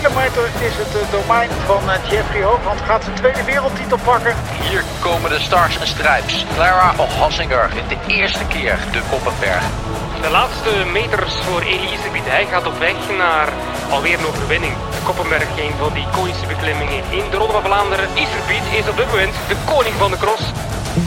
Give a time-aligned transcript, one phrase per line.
[0.00, 2.80] kilometer is het eh, domein van eh, Jeffrey Hoogland.
[2.80, 4.34] Gaat zijn tweede wereldtitel pakken.
[4.62, 6.46] Hier komen de Stars en Stripes.
[6.54, 9.64] Clara Hassinger wint de eerste keer de Koppenberg.
[10.22, 13.48] De laatste meters voor Elie Hij gaat op weg naar
[13.90, 14.72] alweer een overwinning.
[14.72, 18.08] De Koppenberg, een van die iconische beklimmingen in de Ronde van Vlaanderen.
[18.14, 20.42] Iserbiet is op dit moment de koning van de cross.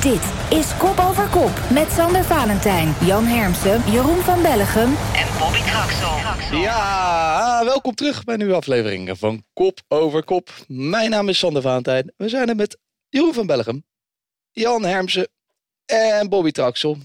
[0.02, 5.62] Dit is Kop over Kop met Sander Valentijn, Jan Hermsen, Jeroen van Bellegem en Bobby
[5.62, 6.16] Traxel.
[6.60, 10.50] Ja, welkom terug bij een nieuwe aflevering van Kop over Kop.
[10.68, 12.14] Mijn naam is Sander Valentijn.
[12.18, 12.78] We zijn er met
[13.10, 13.86] Jeroen van Bellegem,
[14.52, 15.28] Jan Hermsen
[15.86, 16.98] en Bobby Traxel.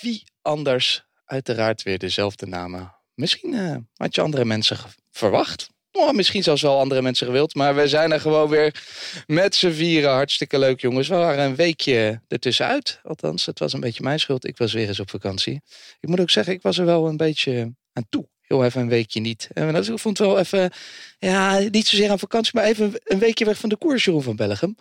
[0.00, 1.06] Wie anders?
[1.24, 2.94] Uiteraard weer dezelfde namen.
[3.14, 4.78] Misschien uh, had je andere mensen
[5.10, 5.70] verwacht.
[5.96, 7.54] Oh, misschien zelfs wel andere mensen gewild.
[7.54, 8.82] Maar we zijn er gewoon weer
[9.26, 10.10] met z'n vieren.
[10.10, 11.08] Hartstikke leuk, jongens.
[11.08, 13.00] We waren een weekje ertussenuit.
[13.02, 14.46] Althans, het was een beetje mijn schuld.
[14.46, 15.60] Ik was weer eens op vakantie.
[16.00, 18.28] Ik moet ook zeggen, ik was er wel een beetje aan toe.
[18.40, 19.48] Heel even een weekje niet.
[19.52, 20.70] En dat, vond wel even,
[21.18, 24.36] ja, niet zozeer aan vakantie, maar even een weekje weg van de koers, Jeroen van
[24.36, 24.76] Belgium.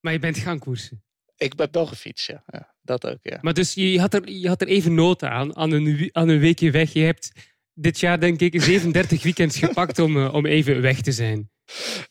[0.00, 1.02] Maar je bent gaan koersen?
[1.36, 2.42] Ik ben wel gefietst, ja.
[2.46, 2.74] ja.
[2.82, 3.38] Dat ook, ja.
[3.40, 6.38] Maar dus je had er, je had er even nood aan, aan een, aan een
[6.38, 6.92] weekje weg.
[6.92, 7.32] Je hebt
[7.78, 11.50] dit jaar denk ik 37 weekends gepakt om, eh, om even weg te zijn.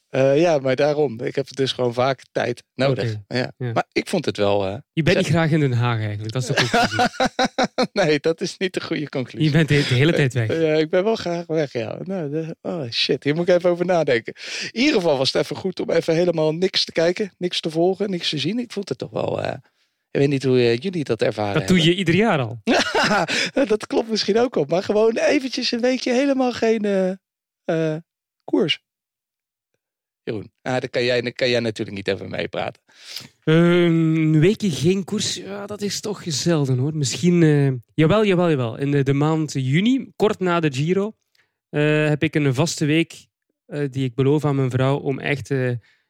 [0.09, 1.21] Uh, ja, maar daarom.
[1.21, 3.15] Ik heb dus gewoon vaak tijd nodig.
[3.27, 3.51] Ja.
[3.57, 4.67] Maar ik vond het wel...
[4.67, 7.03] Uh, je bent niet graag in Den Haag eigenlijk, dat is de conclusie.
[8.03, 9.47] nee, dat is niet de goede conclusie.
[9.47, 10.47] Je bent de, hele tijd weg.
[10.67, 11.97] ja, ik ben wel graag weg, ja.
[12.03, 14.33] Nou, oh shit, hier moet ik even over nadenken.
[14.71, 17.69] In ieder geval was het even goed om even helemaal niks te kijken, niks te
[17.69, 18.59] volgen, niks te zien.
[18.59, 19.41] Ik vond het toch wel...
[20.11, 22.61] Ik weet niet hoe eh, jullie dat ervaren Dat doe je ieder jaar al.
[23.67, 24.69] dat klopt misschien ook op.
[24.69, 26.85] Maar gewoon eventjes een weekje helemaal geen
[27.65, 27.95] uh,
[28.43, 28.85] koers.
[30.23, 32.81] Jeroen, ah, daar, kan jij, daar kan jij natuurlijk niet even meepraten.
[33.43, 36.95] een weekje geen koers, ja, dat is toch zelden hoor.
[36.95, 37.39] Misschien,
[37.93, 38.77] jawel, jawel, jawel.
[38.77, 41.15] In de, de, maand juni, kort na de Giro,
[42.09, 43.27] heb ik een vaste week
[43.65, 45.49] die ik beloof aan mijn vrouw om echt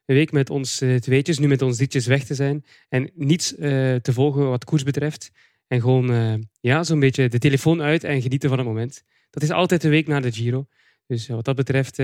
[0.07, 2.65] een week met ons uh, tweetjes, nu met ons ditjes weg te zijn.
[2.89, 5.31] En niets uh, te volgen wat koers betreft.
[5.67, 9.03] En gewoon uh, ja, zo'n beetje de telefoon uit en genieten van het moment.
[9.29, 10.67] Dat is altijd een week na de Giro.
[11.07, 11.99] Dus wat dat betreft,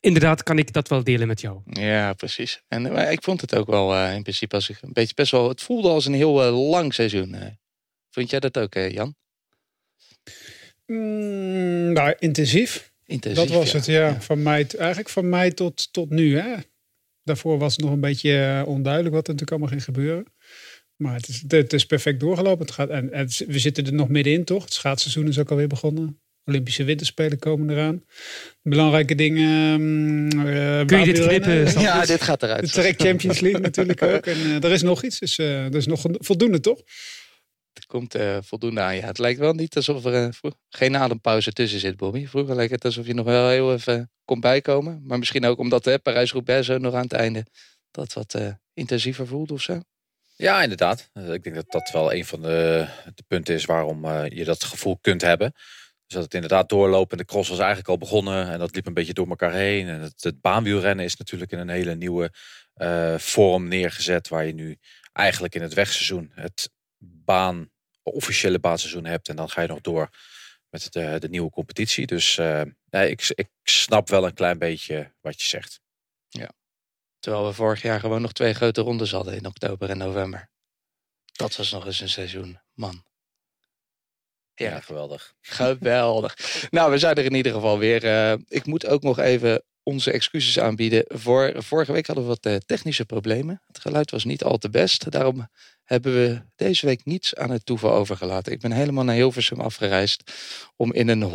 [0.00, 1.60] inderdaad kan ik dat wel delen met jou.
[1.64, 2.62] Ja, precies.
[2.68, 5.48] En ik vond het ook wel in principe als ik een beetje best wel.
[5.48, 7.36] Het voelde als een heel lang seizoen.
[8.10, 9.14] Vond jij dat ook, Jan?
[10.86, 12.92] Mm, nou, intensief.
[13.04, 14.20] Intensief, dat was het, ja.
[14.20, 16.38] Van mei, eigenlijk van mei tot, tot nu.
[16.38, 16.54] Hè?
[17.26, 20.24] Daarvoor was het nog een beetje eh, onduidelijk wat er natuurlijk allemaal ging gebeuren.
[20.96, 22.66] Maar het is, het is perfect doorgelopen.
[22.66, 24.64] Het gaat, en, we zitten er nog middenin, toch?
[24.64, 26.20] Het schaatsseizoen is ook alweer begonnen.
[26.44, 28.04] Olympische Winterspelen komen eraan.
[28.62, 29.80] Belangrijke dingen.
[30.36, 31.80] Uh, Kun je dit knippen?
[31.80, 32.74] Ja, dit gaat eruit.
[32.74, 34.26] De Track Champions League natuurlijk ook.
[34.26, 36.82] En uh, er is nog iets, dus uh, er is nog voldoende, toch?
[37.76, 38.96] Er komt uh, voldoende aan.
[38.96, 42.26] Ja, het lijkt wel niet alsof er uh, geen adempauze tussen zit, Bobby.
[42.26, 45.02] Vroeger leek het alsof je nog wel heel even kon bijkomen.
[45.04, 47.46] Maar misschien ook omdat uh, Parijs-Roubaix zo nog aan het einde
[47.90, 49.80] dat wat uh, intensiever voelt of zo.
[50.36, 51.10] Ja, inderdaad.
[51.14, 54.98] Ik denk dat dat wel een van de, de punten is waarom je dat gevoel
[55.00, 55.52] kunt hebben.
[55.52, 57.18] Dus dat het inderdaad doorlopen.
[57.18, 59.88] De cross was eigenlijk al begonnen en dat liep een beetje door elkaar heen.
[59.88, 62.30] En het, het baanwielrennen is natuurlijk in een hele nieuwe
[63.16, 64.28] vorm neergezet.
[64.28, 64.78] Waar je nu
[65.12, 66.70] eigenlijk in het wegseizoen het
[67.26, 67.70] baan,
[68.02, 69.28] officiële baanseizoen hebt.
[69.28, 70.10] En dan ga je nog door
[70.70, 72.06] met de, de nieuwe competitie.
[72.06, 72.60] Dus uh,
[72.90, 75.80] ik, ik snap wel een klein beetje wat je zegt.
[76.28, 76.50] Ja.
[77.18, 80.50] Terwijl we vorig jaar gewoon nog twee grote rondes hadden in oktober en november.
[81.32, 83.04] Dat was nog eens een seizoen, man.
[84.54, 85.34] Ja, geweldig.
[85.40, 86.36] Geweldig.
[86.70, 88.04] nou, we zijn er in ieder geval weer.
[88.04, 91.04] Uh, ik moet ook nog even onze excuses aanbieden.
[91.08, 93.62] Voor, vorige week hadden we wat technische problemen.
[93.66, 95.10] Het geluid was niet al te best.
[95.10, 95.48] Daarom
[95.86, 98.52] hebben we deze week niets aan het toeval overgelaten.
[98.52, 100.32] Ik ben helemaal naar Hilversum afgereisd
[100.76, 101.32] om in een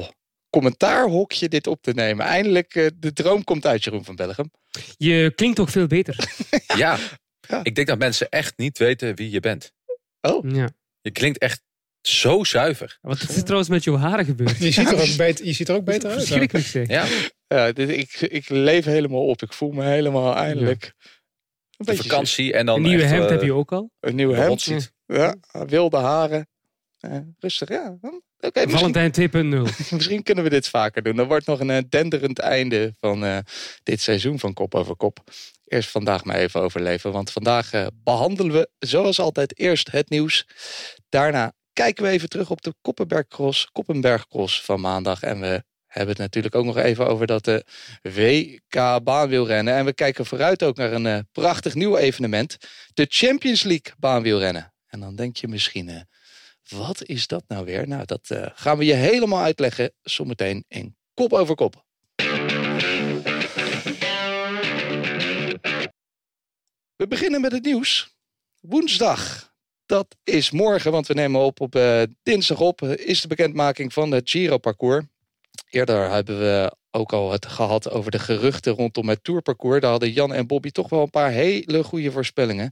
[0.49, 2.25] commentaarhokje dit op te nemen.
[2.25, 4.51] Eindelijk, uh, de droom komt uit, Jeroen van Bellegem.
[4.97, 6.15] Je klinkt toch veel beter?
[6.77, 6.97] ja.
[7.47, 7.63] ja.
[7.63, 9.71] ik denk dat mensen echt niet weten wie je bent.
[10.21, 10.51] Oh.
[10.51, 10.69] Ja.
[11.01, 11.61] Je klinkt echt
[12.01, 12.97] zo zuiver.
[13.01, 14.57] Wat is er trouwens met jouw haren gebeurd?
[14.57, 16.19] Je ziet er ook beter, je ziet er ook beter uit.
[16.19, 16.87] Verschrikkelijk zeg.
[16.87, 17.05] Ja.
[17.47, 19.41] ja dit, ik, ik leef helemaal op.
[19.41, 20.93] Ik voel me helemaal eindelijk...
[21.87, 23.91] Een vakantie en dan Een nieuwe hemd heb je ook al?
[23.99, 24.91] Een nieuwe hemd.
[25.05, 26.47] Ja, wilde haren.
[27.39, 27.97] rustig, ja.
[28.41, 29.29] Okay, Valentijn 2.0.
[29.95, 31.19] misschien kunnen we dit vaker doen.
[31.19, 33.37] Er wordt nog een uh, denderend einde van uh,
[33.83, 35.19] dit seizoen van Kop over Kop.
[35.65, 37.11] Eerst vandaag maar even overleven.
[37.11, 40.47] Want vandaag uh, behandelen we zoals altijd eerst het nieuws.
[41.09, 45.21] Daarna kijken we even terug op de Koppenberg Cross, Koppenberg Cross van maandag.
[45.21, 47.65] En we hebben het natuurlijk ook nog even over dat de
[48.01, 49.73] WK baanwielrennen.
[49.73, 52.57] En we kijken vooruit ook naar een uh, prachtig nieuw evenement.
[52.93, 54.73] De Champions League baanwielrennen.
[54.87, 56.01] En dan denk je misschien, uh,
[56.69, 57.87] wat is dat nou weer?
[57.87, 61.85] Nou, dat gaan we je helemaal uitleggen zometeen in kop over kop.
[66.95, 68.15] We beginnen met het nieuws.
[68.59, 69.51] Woensdag,
[69.85, 71.79] dat is morgen, want we nemen op op
[72.23, 75.05] dinsdag op, is de bekendmaking van het Giro-parcours.
[75.71, 79.81] Eerder hebben we ook al het gehad over de geruchten rondom het Tourparcours.
[79.81, 82.71] Daar hadden Jan en Bobby toch wel een paar hele goede voorspellingen.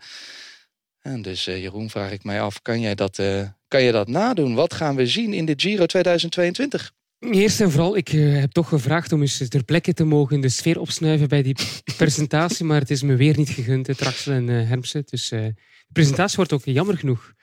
[1.01, 4.07] En dus uh, Jeroen, vraag ik mij af, kan jij, dat, uh, kan je dat
[4.07, 4.55] nadoen?
[4.55, 6.91] Wat gaan we zien in de Giro 2022?
[7.19, 10.49] Eerst en vooral, ik uh, heb toch gevraagd om eens ter plekke te mogen de
[10.49, 11.55] sfeer opsnuiven bij die
[11.97, 15.03] presentatie, maar het is me weer niet gegund, Traxel en Hermsen.
[15.05, 15.53] Dus de
[15.93, 17.33] presentatie wordt ook jammer genoeg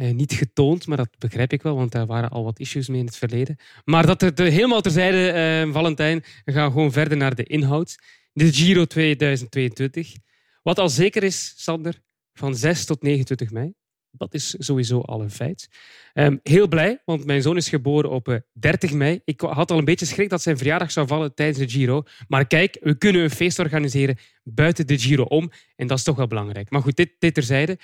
[0.00, 3.06] niet getoond, maar dat begrijp ik wel, want daar waren al wat issues mee in
[3.06, 3.56] het verleden.
[3.84, 7.98] Maar dat het helemaal terzijde, Valentijn, we gaan gewoon verder naar de inhoud.
[8.32, 10.14] De Giro 2022.
[10.62, 12.00] Wat al zeker is, Sander,
[12.32, 13.72] van 6 tot 29 mei.
[14.12, 15.68] Dat is sowieso al een feit.
[16.14, 19.20] Um, heel blij, want mijn zoon is geboren op 30 eh, mei.
[19.24, 22.02] Ik had al een beetje schrik dat zijn verjaardag zou vallen tijdens de Giro.
[22.28, 25.50] Maar kijk, we kunnen een feest organiseren buiten de Giro om.
[25.76, 26.70] En dat is toch wel belangrijk.
[26.70, 27.78] Maar goed, dit, dit terzijde.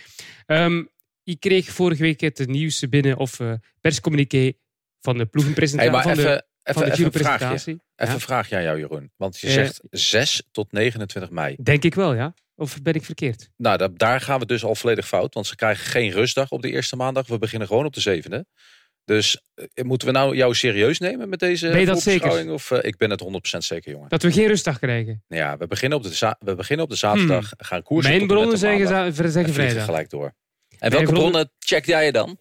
[0.46, 0.88] Um,
[1.26, 4.52] ik kreeg vorige week het nieuws binnen, of uh, perscommuniqué
[5.00, 5.92] van de ploegenpresentatie.
[5.92, 7.80] Hey, van de, even, van de Giro-presentatie.
[7.96, 9.12] Even een vraagje aan jou, Jeroen.
[9.16, 11.56] Want je zegt 6 tot 29 mei.
[11.62, 12.34] Denk ik wel, ja.
[12.54, 13.50] Of ben ik verkeerd?
[13.56, 15.34] Nou, daar gaan we dus al volledig fout.
[15.34, 17.26] Want ze krijgen geen rustdag op de eerste maandag.
[17.26, 18.46] We beginnen gewoon op de zevende.
[19.04, 22.52] Dus eh, moeten we nou jou serieus nemen met deze ben je dat zeker?
[22.52, 23.24] Of uh, ik ben het
[23.54, 24.08] 100% zeker, jongen.
[24.08, 25.22] Dat we geen rustdag krijgen?
[25.28, 27.50] Ja, we beginnen op de, we beginnen op de zaterdag.
[27.50, 27.66] Hmm.
[27.66, 29.84] Gaan koersen Mijn bronnen zeggen, zeggen vrijdag.
[29.84, 30.34] gelijk door.
[30.78, 32.38] En welke bronnen check jij je dan?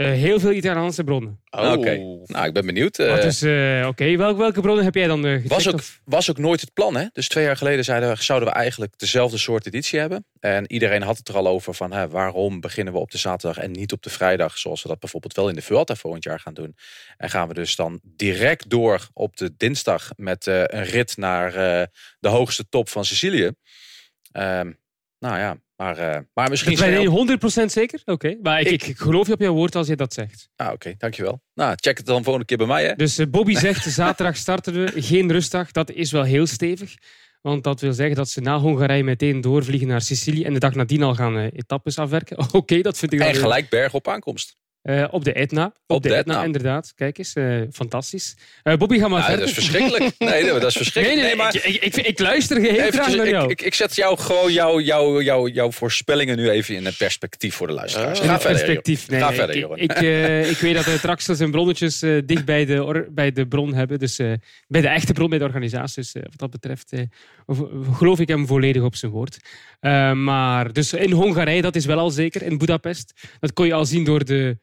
[0.00, 1.40] Uh, heel veel Italiaanse bronnen.
[1.50, 1.96] Oh, oké.
[2.24, 2.98] Nou, ik ben benieuwd.
[2.98, 6.38] Uh, dus, uh, oké, Wel, welke bronnen heb jij dan uh, was ook, was ook
[6.38, 7.06] nooit het plan, hè?
[7.12, 10.26] Dus twee jaar geleden zeiden we, zouden we eigenlijk dezelfde soort editie hebben.
[10.38, 13.64] En iedereen had het er al over van, hè, waarom beginnen we op de zaterdag
[13.64, 16.40] en niet op de vrijdag, zoals we dat bijvoorbeeld wel in de Vuelta volgend jaar
[16.40, 16.76] gaan doen.
[17.16, 21.52] En gaan we dus dan direct door op de dinsdag met een rit naar
[22.18, 23.50] de hoogste top van Sicilië.
[24.32, 24.72] Ehm,
[25.18, 26.76] nou ja, maar, uh, maar misschien...
[26.76, 28.02] Ben je 100% zeker?
[28.04, 30.48] Oké, maar ik, ik, geloof je op jouw woord als je dat zegt.
[30.56, 31.42] Ah, oké, dankjewel.
[31.54, 32.94] Nou, check het dan volgende keer bij mij, hè.
[32.94, 35.70] Dus uh, Bobby zegt, zaterdag starten we, geen rustdag.
[35.70, 36.94] Dat is wel heel stevig.
[37.40, 40.74] Want dat wil zeggen dat ze na Hongarije meteen doorvliegen naar Sicilië en de dag
[40.74, 42.46] nadien al gaan uh, etappes afwerken.
[42.52, 44.56] Oké, dat vind ik dan En gelijk berg op aankomst.
[44.82, 45.72] Uh, op de Etna.
[45.86, 46.92] Op, de, Etna, inderdaad.
[46.94, 48.36] Kijk eens, uh, fantastisch.
[48.64, 49.40] Uh, Bobby, ga maar verder.
[49.40, 50.14] Dat is verschrikkelijk.
[50.18, 51.20] Nee, dat is verschrikkelijk.
[51.20, 51.54] Nee, nee, maar...
[51.54, 53.50] ik, ik, ik, luister heel graag naar jou.
[53.50, 57.54] Ik, ik, zet jou gewoon jouw jou, jou, jou voorspellingen nu even in een perspectief
[57.54, 58.18] voor de luisteraars.
[58.18, 59.08] ga verder, perspectief.
[59.08, 59.78] Nee, ga verder.
[59.78, 59.92] Ik,
[60.50, 63.98] ik weet dat de Traxels en bronnetjes dicht bij de, bij de bron hebben.
[63.98, 64.16] Dus
[64.66, 66.02] bij de echte bron, bij de organisatie.
[66.02, 66.92] Dus wat dat betreft
[67.92, 69.36] geloof ik hem volledig op zijn woord.
[70.14, 72.42] maar dus in Hongarije, dat is wel al zeker.
[72.42, 73.12] In Budapest.
[73.40, 74.58] Dat kon je al zien door de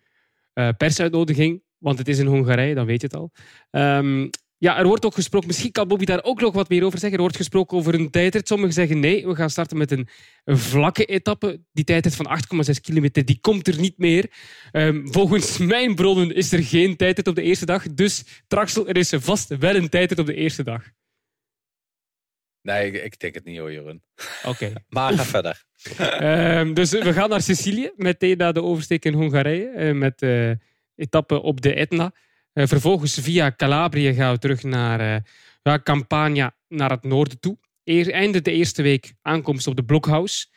[0.57, 3.31] uh, persuitnodiging, want het is in Hongarije, dan weet je het al.
[3.71, 6.99] Um, ja, er wordt ook gesproken, misschien kan Bobby daar ook nog wat meer over
[6.99, 7.17] zeggen.
[7.17, 8.47] Er wordt gesproken over een tijdrit.
[8.47, 10.07] Sommigen zeggen nee, we gaan starten met een,
[10.45, 11.61] vlakke etappe.
[11.71, 14.31] Die tijdrit van 8,6 kilometer, die komt er niet meer.
[14.71, 17.83] Um, volgens mijn bronnen is er geen tijdrit op de eerste dag.
[17.93, 20.83] Dus Traxel, er is vast wel een tijdrit op de eerste dag.
[22.67, 24.01] Nee, ik, denk het niet hoor, Jeroen.
[24.43, 24.73] Oké.
[24.89, 25.63] maar ga verder.
[26.59, 30.51] Um, dus we gaan naar Sicilië, meteen na de oversteek in Hongarije, uh, met uh,
[30.95, 32.13] etappe op de Etna.
[32.53, 35.23] Uh, vervolgens via Calabrië gaan we terug naar
[35.63, 37.57] uh, Campania, naar het noorden toe.
[37.83, 40.47] Eer, einde de eerste week aankomst op de Blockhouse,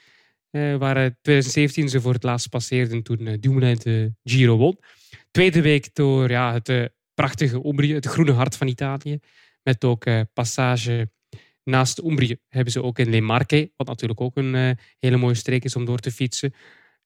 [0.50, 4.78] waar 2017 ze voor het laatst passeerden toen Dumoulin de Giro won.
[5.30, 9.18] Tweede week door ja, het prachtige Umbria, het groene hart van Italië,
[9.62, 11.08] met ook passage
[11.64, 15.34] Naast Umbrië hebben ze ook in Le Marche, wat natuurlijk ook een uh, hele mooie
[15.34, 16.54] streek is om door te fietsen.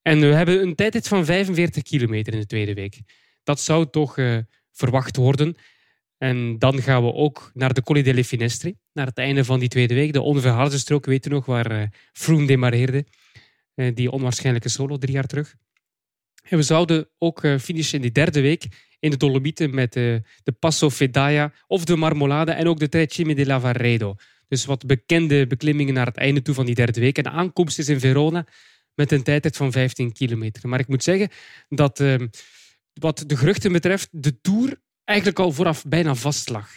[0.03, 3.01] En we hebben een tijdrit van 45 kilometer in de tweede week.
[3.43, 4.39] Dat zou toch uh,
[4.73, 5.57] verwacht worden.
[6.19, 9.69] En dan gaan we ook naar de Colle delle Finestre, naar het einde van die
[9.69, 10.13] tweede week.
[10.13, 11.83] De onverharde strook, weet je nog, waar uh,
[12.13, 13.07] Froome demareerde.
[13.75, 15.55] Uh, die onwaarschijnlijke solo drie jaar terug.
[16.43, 18.67] En we zouden ook finishen in die derde week
[18.99, 23.47] in de Dolomieten met de Passo Fedaya of de Marmolade en ook de Trecime de
[23.47, 24.15] Lavaredo.
[24.49, 27.17] Dus wat bekende beklimmingen naar het einde toe van die derde week.
[27.17, 28.47] En de aankomst is in Verona
[28.95, 30.69] met een tijdrit van 15 kilometer.
[30.69, 31.29] Maar ik moet zeggen
[31.69, 32.15] dat uh,
[32.93, 36.69] wat de geruchten betreft de Tour eigenlijk al vooraf bijna vastlag.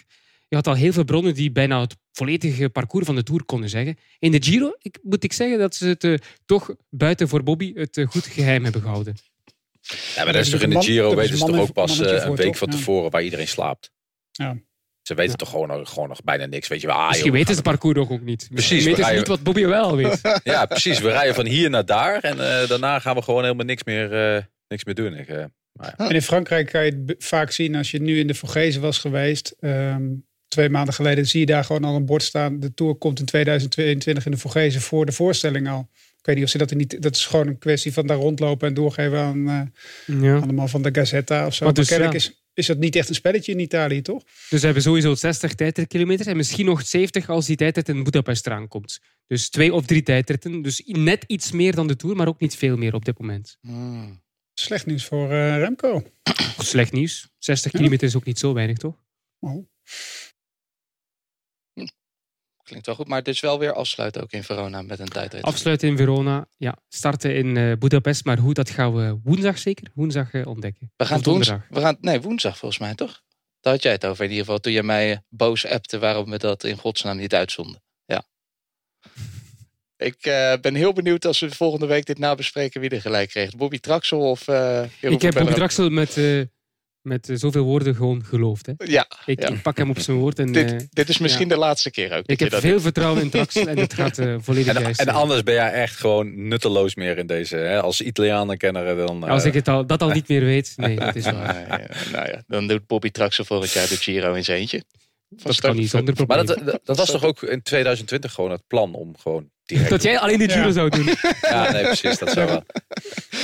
[0.48, 3.70] Je had al heel veel bronnen die bijna het volledige parcours van de Tour konden
[3.70, 3.98] zeggen.
[4.20, 7.74] In de Giro ik, moet ik zeggen dat ze het uh, toch buiten voor Bobby
[7.74, 9.16] het uh, goed geheim hebben gehouden.
[10.16, 12.36] Ja, maar dat is toch in de Giro weten ze toch ook pas eh, een
[12.36, 13.92] week van tevoren waar iedereen slaapt.
[14.32, 14.58] Ja.
[15.08, 16.68] Ze weten toch gewoon, gewoon nog bijna niks.
[16.68, 18.48] Weet je, ah, Misschien weten ze het parcours ook, ook niet.
[18.52, 18.86] Precies.
[18.86, 20.22] Weten ze niet wat Bobby wel weet.
[20.44, 21.00] ja, precies.
[21.00, 22.20] We rijden van hier naar daar.
[22.20, 25.14] En uh, daarna gaan we gewoon helemaal niks meer, uh, niks meer doen.
[25.14, 25.98] Ik, uh, ja.
[25.98, 28.98] En in Frankrijk kan je het vaak zien als je nu in de Vogezen was
[28.98, 29.56] geweest.
[29.60, 32.60] Um, twee maanden geleden zie je daar gewoon al een bord staan.
[32.60, 35.90] De Tour komt in 2022 in de Vorgezen voor de voorstelling al.
[35.94, 37.02] Ik weet niet of ze dat er niet...
[37.02, 40.36] Dat is gewoon een kwestie van daar rondlopen en doorgeven aan, uh, ja.
[40.36, 41.66] aan de man van de Gazzetta of zo.
[41.66, 44.24] Maar dus, is, is dat niet echt een spelletje in Italië, toch?
[44.50, 48.46] Dus ze hebben sowieso 60 tijdritkilometers en misschien nog 70 als die tijdrit in Budapest
[48.46, 49.00] eraan komt.
[49.28, 50.62] Dus twee of drie tijdritten.
[50.62, 53.58] Dus net iets meer dan de Tour, maar ook niet veel meer op dit moment.
[53.62, 54.22] Hmm.
[54.54, 56.04] Slecht nieuws voor uh, Remco.
[56.58, 57.30] Slecht nieuws.
[57.38, 58.96] 60 kilometer is ook niet zo weinig, toch?
[59.40, 59.68] Oh.
[62.68, 65.42] Klinkt wel goed, maar het is wel weer afsluiten ook in Verona met een tijdrit.
[65.42, 66.78] Afsluiten in Verona, ja.
[66.90, 69.92] Starten in uh, Budapest, maar hoe, dat gaan we woensdag zeker?
[69.94, 70.92] Woensdag uh, ontdekken.
[70.96, 71.62] We gaan woensdag.
[71.70, 73.22] We gaan, nee, woensdag volgens mij, toch?
[73.60, 76.30] Daar had jij het over in ieder geval, toen je mij uh, boos appte waarom
[76.30, 77.84] we dat in godsnaam niet uitzonden.
[78.06, 78.24] Ja.
[79.98, 80.22] Ik
[80.62, 83.56] ben heel benieuwd als we volgende week dit nabespreken wie er gelijk kreeg.
[83.56, 84.42] Bobby Traxel of
[85.00, 86.16] Ik heb Bobby Traxel met
[87.08, 88.66] met eh, zoveel woorden gewoon geloofd.
[88.66, 88.74] Hè?
[88.78, 90.40] Ja, ik, ik, pak hem op zijn woord.
[90.40, 92.24] En, dit, uh, dit is misschien de laatste keer ook.
[92.26, 95.54] Ik heb veel vertrouwen in Traxel en het gaat uh, volledig en, en anders ben
[95.54, 97.56] jij echt gewoon nutteloos meer in deze.
[97.56, 97.82] Hè?
[97.82, 99.24] Als Italianen-kenner dan...
[99.24, 102.08] Als ik het al, dat al niet meer weet, nee, dat is waar.
[102.12, 104.84] nou ja, dan doet Bobby Traxel volgend jaar de Giro in zijn eentje.
[105.30, 106.46] Dat kan niet zonder probleem.
[106.46, 109.90] Maar dat, dat, was toch ook in 2020 gewoon het plan om gewoon direct...
[109.90, 111.06] Dat jij alleen de Giro zou doen.
[111.42, 112.18] Ja, nee, precies.
[112.18, 112.64] Dat zou wel.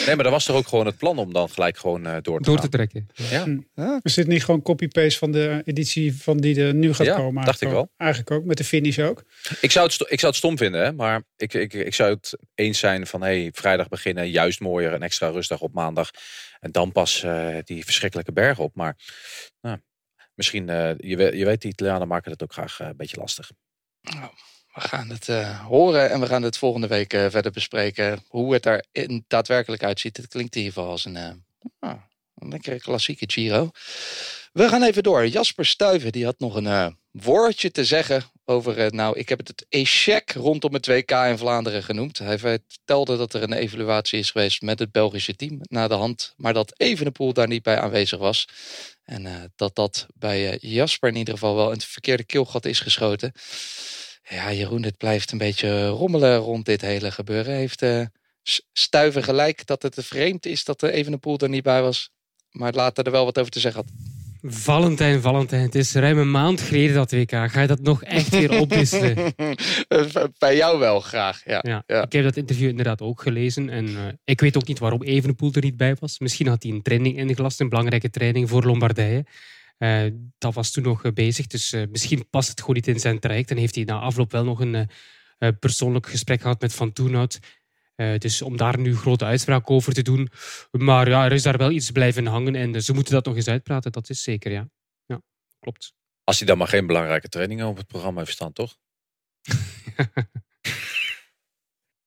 [0.05, 2.39] Nee, maar dat was toch ook gewoon het plan om dan gelijk gewoon uh, door
[2.39, 3.07] te Door te trekken.
[3.13, 3.45] Ja.
[3.75, 3.99] ja.
[4.01, 7.45] Is dit niet gewoon copy-paste van de editie van die er nu gaat ja, komen?
[7.45, 7.91] dacht ik wel.
[7.97, 9.23] Eigenlijk ook, met de finish ook.
[9.61, 10.93] Ik zou het, ik zou het stom vinden, hè?
[10.93, 13.21] maar ik, ik, ik zou het eens zijn van...
[13.21, 16.09] hey, vrijdag beginnen, juist mooier en extra rustig op maandag.
[16.59, 18.75] En dan pas uh, die verschrikkelijke bergen op.
[18.75, 18.95] Maar
[19.61, 19.77] nou,
[20.35, 23.51] misschien, uh, je, weet, je weet, die Italianen maken het ook graag een beetje lastig.
[24.01, 24.27] Oh.
[24.73, 28.23] We gaan het uh, horen en we gaan het volgende week verder bespreken.
[28.27, 30.17] Hoe het er in daadwerkelijk uitziet.
[30.17, 31.93] Het klinkt in ieder geval als een, uh,
[32.35, 33.71] een lekkere klassieke Giro.
[34.51, 35.27] We gaan even door.
[35.27, 38.93] Jasper Stuyven die had nog een woordje te zeggen over...
[38.93, 42.17] nou, ik heb het het échec rondom het WK in Vlaanderen genoemd.
[42.17, 46.33] Hij vertelde dat er een evaluatie is geweest met het Belgische team na de hand.
[46.37, 48.47] Maar dat Evenepoel daar niet bij aanwezig was.
[49.03, 53.33] En dat dat bij Jasper in ieder geval wel een verkeerde keelgat is geschoten.
[54.29, 57.55] Ja, Jeroen, het blijft een beetje rommelen rond dit hele gebeuren.
[57.55, 58.05] Heeft uh,
[59.23, 62.09] gelijk dat het vreemd is dat even een pool er niet bij was.
[62.49, 64.12] Maar later er wel wat over te zeggen had.
[64.45, 67.31] Valentijn, Valentijn, het is ruim een maand geleden dat WK.
[67.31, 69.33] Ga je dat nog echt weer opwisselen?
[70.37, 71.83] Bij jou wel graag, ja.
[71.87, 72.03] ja.
[72.03, 73.69] Ik heb dat interview inderdaad ook gelezen.
[73.69, 76.19] En uh, ik weet ook niet waarom Evenepoel er niet bij was.
[76.19, 79.25] Misschien had hij een training ingelast, een belangrijke training voor Lombardije.
[79.77, 80.03] Uh,
[80.37, 83.19] dat was toen nog eh, bezig, dus uh, misschien past het gewoon niet in zijn
[83.19, 83.51] traject.
[83.51, 84.87] En heeft hij na afloop wel nog een
[85.59, 87.39] persoonlijk gesprek gehad met Van Toenhout.
[87.95, 90.29] Dus om daar nu grote uitspraak over te doen.
[90.71, 93.47] Maar ja, er is daar wel iets blijven hangen en ze moeten dat nog eens
[93.47, 94.69] uitpraten, dat is zeker, ja.
[95.05, 95.21] Ja,
[95.59, 95.93] klopt.
[96.23, 98.75] Als hij dan maar geen belangrijke trainingen op het programma heeft staan, toch?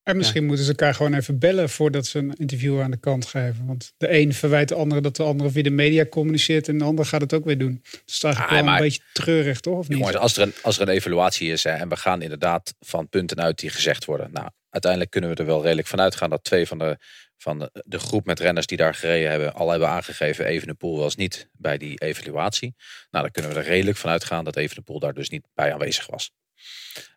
[0.08, 3.26] En misschien moeten ze elkaar gewoon even bellen voordat ze een interview aan de kant
[3.26, 3.66] geven.
[3.66, 6.84] Want de een verwijt de andere dat de andere via de media communiceert en de
[6.84, 7.80] ander gaat het ook weer doen.
[7.82, 9.78] Dus het is eigenlijk ah, wel een beetje treurig, toch?
[9.78, 9.98] Of niet?
[9.98, 13.08] Jongens, als er een, als er een evaluatie is hè, en we gaan inderdaad van
[13.08, 14.32] punten uit die gezegd worden.
[14.32, 16.98] Nou, uiteindelijk kunnen we er wel redelijk van uitgaan dat twee van de,
[17.36, 21.16] van de, de groep met renners die daar gereden hebben, al hebben aangegeven Evenepoel was
[21.16, 22.74] niet bij die evaluatie.
[23.10, 26.06] Nou, dan kunnen we er redelijk van uitgaan dat Evenepoel daar dus niet bij aanwezig
[26.06, 26.30] was.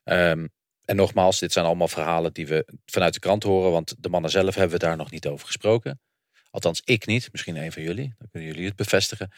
[0.04, 0.50] Um,
[0.86, 4.32] en nogmaals, dit zijn allemaal verhalen die we vanuit de krant horen, want de mannen
[4.32, 6.02] zelf hebben we daar nog niet over gesproken.
[6.50, 7.32] Althans, ik niet.
[7.32, 8.14] Misschien een van jullie.
[8.18, 9.32] Dan kunnen jullie het bevestigen.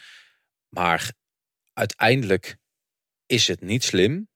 [0.68, 1.12] Maar
[1.72, 2.56] uiteindelijk
[3.26, 4.28] is het niet slim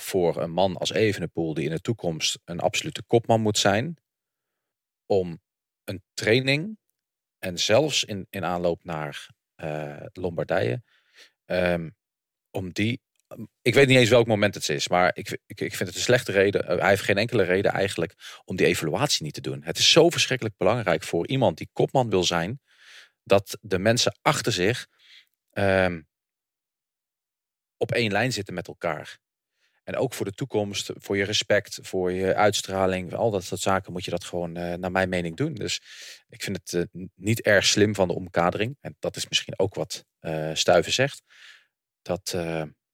[0.00, 3.96] voor een man als Evenepoel, die in de toekomst een absolute kopman moet zijn,
[5.06, 5.40] om
[5.84, 6.78] een training
[7.38, 10.82] en zelfs in, in aanloop naar uh, Lombardije,
[11.46, 11.96] um,
[12.50, 13.00] om die
[13.62, 16.04] ik weet niet eens welk moment het is, maar ik, ik, ik vind het een
[16.04, 16.68] slechte reden.
[16.68, 19.62] Eh, hij heeft geen enkele reden eigenlijk om die evaluatie niet te doen.
[19.62, 22.60] Het is zo verschrikkelijk belangrijk voor iemand die kopman wil zijn,
[23.22, 24.86] dat de mensen achter zich
[25.52, 26.06] um,
[27.76, 29.18] op één lijn zitten met elkaar.
[29.86, 33.92] En ook voor de toekomst, voor je respect, voor je uitstraling, al dat soort zaken
[33.92, 35.54] moet je dat gewoon uh, naar mijn mening doen.
[35.54, 35.80] Dus
[36.28, 38.76] ik vind het uh, niet erg slim van de omkadering.
[38.80, 41.22] En dat is misschien ook wat uh, Stuiven zegt.
[42.02, 42.36] Dat,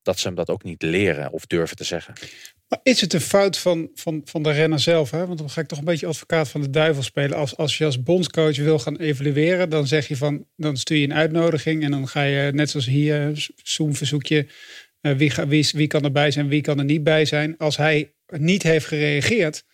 [0.02, 2.14] dat ze hem dat ook niet leren of durven te zeggen.
[2.68, 5.10] Maar is het een fout van, van, van de renner zelf?
[5.10, 5.26] Hè?
[5.26, 7.36] Want dan ga ik toch een beetje advocaat van de duivel spelen.
[7.36, 11.04] Als, als je als bondscoach wil gaan evalueren, dan zeg je van, dan stuur je
[11.04, 14.46] een uitnodiging en dan ga je net zoals hier, Zoom verzoek je
[15.02, 17.58] uh, wie, wie, wie kan erbij zijn, wie kan er niet bij zijn.
[17.58, 19.64] Als hij niet heeft gereageerd,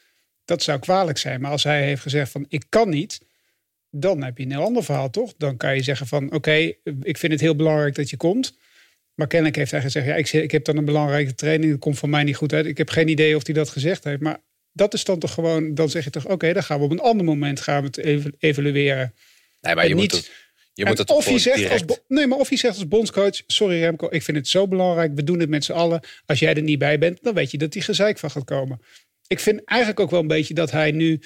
[0.45, 1.41] dat zou kwalijk zijn.
[1.41, 3.21] Maar als hij heeft gezegd van ik kan niet,
[3.91, 5.35] dan heb je een heel ander verhaal, toch?
[5.37, 8.59] Dan kan je zeggen van oké, ik vind het heel belangrijk dat je komt.
[9.15, 11.99] Maar kennelijk heeft hij gezegd, ja, ik, ik heb dan een belangrijke training, dat komt
[11.99, 12.67] van mij niet goed uit.
[12.67, 14.21] Ik heb geen idee of hij dat gezegd heeft.
[14.21, 14.39] Maar
[14.73, 17.01] dat is dan toch gewoon, dan zeg je toch, oké, dan gaan we op een
[17.01, 19.15] ander moment gaan we het evalueren.
[19.61, 20.33] Nee, maar je moet het,
[20.79, 23.81] je moet het of hij zegt als, nee, maar of hij zegt als bondscoach, sorry
[23.81, 26.01] Remco, ik vind het zo belangrijk, we doen het met z'n allen.
[26.27, 28.81] Als jij er niet bij bent, dan weet je dat die gezeik van gaat komen.
[29.27, 31.21] Ik vind eigenlijk ook wel een beetje dat hij nu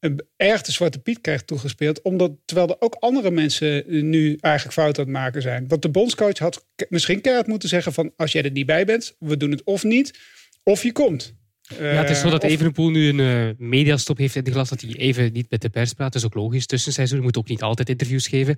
[0.00, 2.02] een erg de Zwarte Piet krijgt toegespeeld.
[2.02, 5.68] Omdat, terwijl er ook andere mensen nu eigenlijk fout aan het maken zijn.
[5.68, 8.12] Want de bondscoach had misschien keihard moeten zeggen van...
[8.16, 10.18] als jij er niet bij bent, we doen het of niet,
[10.62, 11.34] of je komt.
[11.68, 14.70] Ja, het is zo dat uh, Evenepoel nu een uh, mediastop heeft ingelast.
[14.70, 16.12] Dat hij even niet met de pers praat.
[16.12, 16.66] Dat is ook logisch.
[16.66, 18.56] Tussenseizoen moet ook niet altijd interviews geven.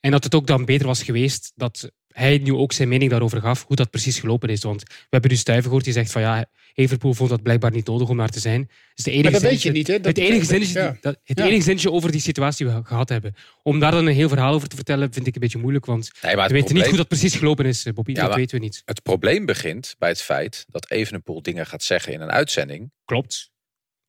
[0.00, 3.40] En dat het ook dan beter was geweest dat hij nu ook zijn mening daarover
[3.40, 4.62] gaf, hoe dat precies gelopen is.
[4.62, 7.86] Want we hebben nu Stuiven gehoord die zegt van ja, Everpool vond dat blijkbaar niet
[7.86, 8.70] nodig om daar te zijn.
[8.94, 9.98] Dus de enige maar dat weet je niet, hè?
[10.02, 13.34] het enige zinnetje, dat, het enige zinnetje over die situatie we gehad hebben.
[13.62, 15.86] Om daar dan een heel verhaal over te vertellen, vind ik een beetje moeilijk.
[15.86, 18.14] Want we weten niet hoe dat precies gelopen is, eh, Bobby.
[18.14, 18.82] dat weten we niet.
[18.84, 22.92] Het probleem begint bij het feit dat Evenepoel dingen gaat zeggen in een uitzending.
[23.04, 23.50] Klopt.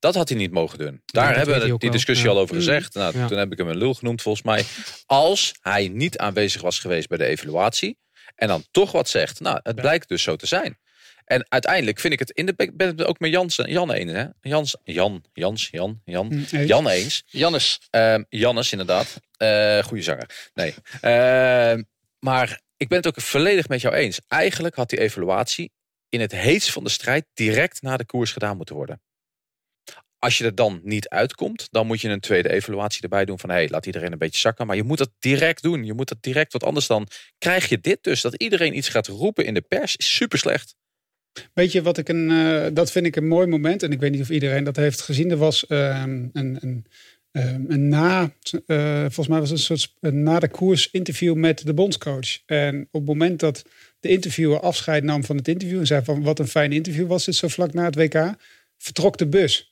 [0.01, 1.01] Dat had hij niet mogen doen.
[1.05, 2.93] Daar hebben we die discussie al over gezegd.
[2.93, 4.63] Nou, Toen heb ik hem een lul genoemd volgens mij.
[5.05, 7.97] Als hij niet aanwezig was geweest bij de evaluatie
[8.35, 9.39] en dan toch wat zegt.
[9.39, 10.77] Nou, het blijkt dus zo te zijn.
[11.25, 14.25] En uiteindelijk vind ik het in de ben het ook met Jans, Jan eens, hè?
[14.41, 17.23] Jans, Jan, Jans, Jan, Jan, hm, Jan eens.
[17.25, 17.79] Jannes.
[17.91, 19.19] Uh, Jannes, inderdaad.
[19.37, 20.49] Uh, goeie zanger.
[20.53, 20.73] Nee.
[21.01, 21.83] Uh,
[22.19, 24.19] maar ik ben het ook volledig met jou eens.
[24.27, 25.71] Eigenlijk had die evaluatie
[26.09, 29.01] in het heetst van de strijd direct na de koers gedaan moeten worden.
[30.21, 33.49] Als je er dan niet uitkomt, dan moet je een tweede evaluatie erbij doen van
[33.49, 34.67] hé, hey, laat iedereen een beetje zakken.
[34.67, 35.85] Maar je moet dat direct doen.
[35.85, 38.21] Je moet dat direct, want anders dan krijg je dit dus.
[38.21, 40.75] Dat iedereen iets gaat roepen in de pers is super slecht.
[41.53, 43.83] Weet je wat ik een, uh, dat vind ik een mooi moment.
[43.83, 45.31] En ik weet niet of iedereen dat heeft gezien.
[45.31, 46.85] Er was uh, een, een,
[47.67, 48.33] een na,
[48.67, 52.45] uh, volgens mij was het een soort na de koers interview met de bondscoach.
[52.45, 53.63] En op het moment dat
[53.99, 57.25] de interviewer afscheid nam van het interview en zei van wat een fijn interview was
[57.25, 58.35] dit zo vlak na het WK,
[58.77, 59.70] vertrok de bus.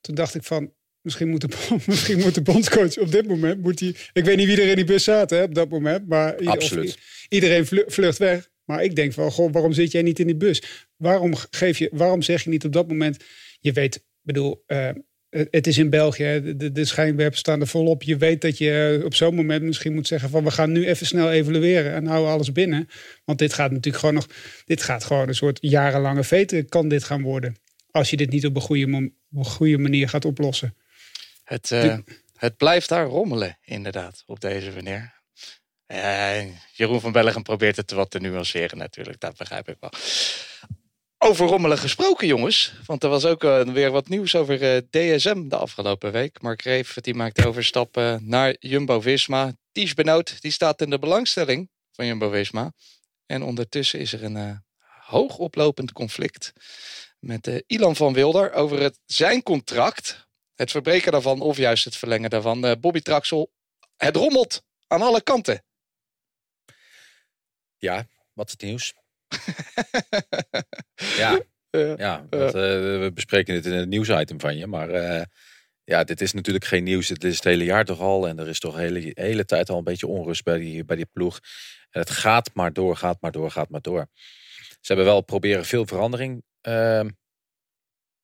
[0.00, 3.80] Toen dacht ik van, misschien moet de, misschien moet de bondscoach op dit moment, moet
[3.80, 6.46] hij, ik weet niet wie er in die bus zat hè, op dat moment, maar
[6.46, 6.98] Absoluut.
[7.28, 8.48] iedereen vlucht weg.
[8.64, 10.62] Maar ik denk van, goh, waarom zit jij niet in die bus?
[10.96, 13.24] Waarom, geef je, waarom zeg je niet op dat moment,
[13.60, 14.90] je weet, bedoel, uh,
[15.30, 18.02] het is in België, de, de schijnwerpers staan er volop.
[18.02, 20.86] Je weet dat je eh, op zo'n moment misschien moet zeggen van we gaan nu
[20.86, 22.88] even snel evalueren en houden alles binnen.
[23.24, 24.26] Want dit gaat natuurlijk gewoon nog,
[24.64, 27.56] dit gaat gewoon een soort jarenlange veten kan dit gaan worden.
[27.90, 30.76] Als je dit niet op een goede, op een goede manier gaat oplossen.
[31.44, 31.98] Het, uh,
[32.36, 35.16] het blijft daar rommelen, inderdaad, op deze manier.
[35.86, 36.40] Uh,
[36.72, 39.90] Jeroen van Bellegem probeert het wat te nuanceren natuurlijk, dat begrijp ik wel.
[41.18, 42.74] Over rommelen gesproken, jongens.
[42.86, 46.42] Want er was ook uh, weer wat nieuws over uh, DSM de afgelopen week.
[46.42, 49.52] Mark Reef die maakt overstappen naar Jumbo-Visma.
[49.72, 52.72] Ties Benoot die staat in de belangstelling van Jumbo-Visma.
[53.26, 54.62] En ondertussen is er een
[55.06, 56.52] hoogoplopend conflict
[57.18, 60.26] met uh, Ilan van Wilder over het, zijn contract.
[60.54, 62.64] Het verbreken daarvan of juist het verlengen daarvan.
[62.64, 63.52] Uh, Bobby Traxel,
[63.96, 65.64] het rommelt aan alle kanten.
[67.76, 68.94] Ja, wat is het nieuws?
[71.22, 71.40] ja,
[71.96, 72.60] ja wat, uh,
[73.00, 74.66] we bespreken dit in het nieuwsitem van je.
[74.66, 74.90] Maar
[75.88, 77.08] ja, dit is natuurlijk geen nieuws.
[77.08, 78.28] Het is het hele jaar toch al.
[78.28, 80.96] En er is toch de hele, hele tijd al een beetje onrust bij die, bij
[80.96, 81.40] die ploeg.
[81.90, 84.08] En het gaat maar door, gaat maar door, gaat maar door.
[84.80, 86.42] Ze hebben wel proberen veel verandering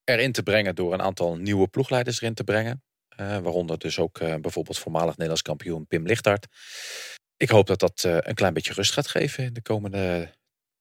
[0.05, 2.83] erin te brengen door een aantal nieuwe ploegleiders erin te brengen.
[3.21, 6.47] Uh, waaronder dus ook uh, bijvoorbeeld voormalig Nederlands kampioen Pim Lichthart.
[7.37, 10.33] Ik hoop dat dat uh, een klein beetje rust gaat geven in de komende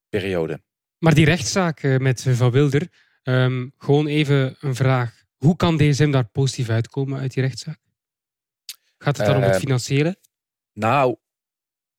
[0.09, 0.61] periode.
[0.97, 2.87] Maar die rechtszaak met Van Wilder,
[3.23, 5.23] um, gewoon even een vraag.
[5.37, 7.79] Hoe kan DSM daar positief uitkomen uit die rechtszaak?
[8.97, 10.17] Gaat het dan om het financiële?
[10.73, 11.17] Nou,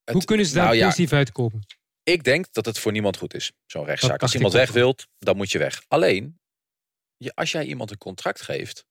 [0.03, 1.65] het, Hoe kunnen ze daar nou, positief ja, uitkomen?
[2.05, 4.21] Ik denk dat het voor niemand goed is, zo'n rechtszaak.
[4.21, 5.83] Als iemand weg wilt, dan moet je weg.
[5.87, 6.39] Alleen,
[7.17, 8.85] je, als jij iemand een contract geeft,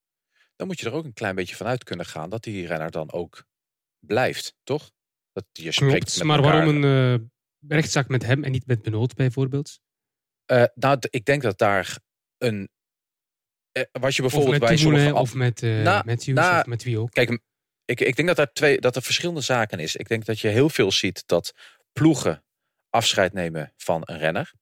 [0.56, 3.12] dan moet je er ook een klein beetje vanuit kunnen gaan dat die renner dan
[3.12, 3.44] ook
[3.98, 4.90] blijft, toch?
[5.32, 7.26] Dat je spreekt Klopt, met maar waarom een uh,
[7.68, 9.80] rechtszaak met hem en niet met Benoot bijvoorbeeld?
[10.52, 11.98] Uh, nou, ik denk dat daar
[12.38, 12.68] een.
[13.72, 16.82] Uh, was je bijvoorbeeld of met bij sommige of met na, Matthews na, of met
[16.82, 17.10] wie ook.
[17.10, 17.40] Kijk,
[17.84, 19.96] ik, ik denk dat er twee dat er verschillende zaken is.
[19.96, 21.54] Ik denk dat je heel veel ziet dat
[21.92, 22.44] ploegen
[22.94, 24.52] afscheid nemen van een renner.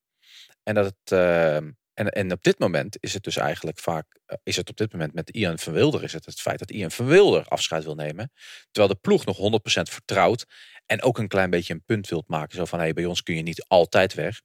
[0.62, 1.12] En dat het.
[1.12, 1.56] Uh,
[1.92, 4.06] en, en op dit moment is het dus eigenlijk vaak.
[4.26, 6.02] Uh, is het op dit moment met Ian van Wilder.
[6.02, 8.32] Is het het feit dat Ian van Wilder afscheid wil nemen.
[8.70, 10.46] Terwijl de ploeg nog 100% vertrouwt.
[10.86, 12.56] En ook een klein beetje een punt wilt maken.
[12.56, 14.40] Zo van hé, hey, bij ons kun je niet altijd weg.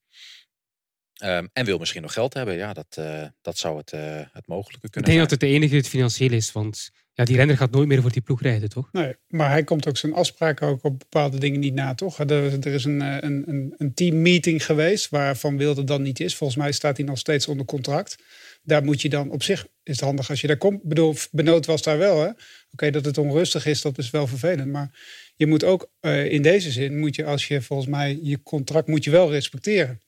[1.23, 2.55] Um, en wil misschien nog geld hebben.
[2.55, 5.03] Ja, dat, uh, dat zou het, uh, het mogelijke kunnen zijn.
[5.03, 6.51] Ik denk dat het de enige het financieel is.
[6.51, 8.89] Want Ja, die renner gaat nooit meer voor die ploeg rijden, toch?
[8.91, 12.19] Nee, maar hij komt ook zijn afspraken ook op bepaalde dingen niet na, toch?
[12.19, 16.35] Er, er is een, eh, een, een, een teammeeting geweest waarvan Wilde dan niet is.
[16.35, 18.17] Volgens mij staat hij nog steeds onder contract.
[18.63, 20.83] Daar moet je dan op zich, is het handig als je daar komt.
[20.83, 22.29] Bedoel, Benoot was daar wel, hè?
[22.71, 24.71] Oké, dat het onrustig is, dat is wel vervelend.
[24.71, 24.91] Maar
[25.35, 28.87] je moet ook uh, in deze zin, moet je als je volgens mij je contract
[28.87, 30.01] moet je wel respecteren.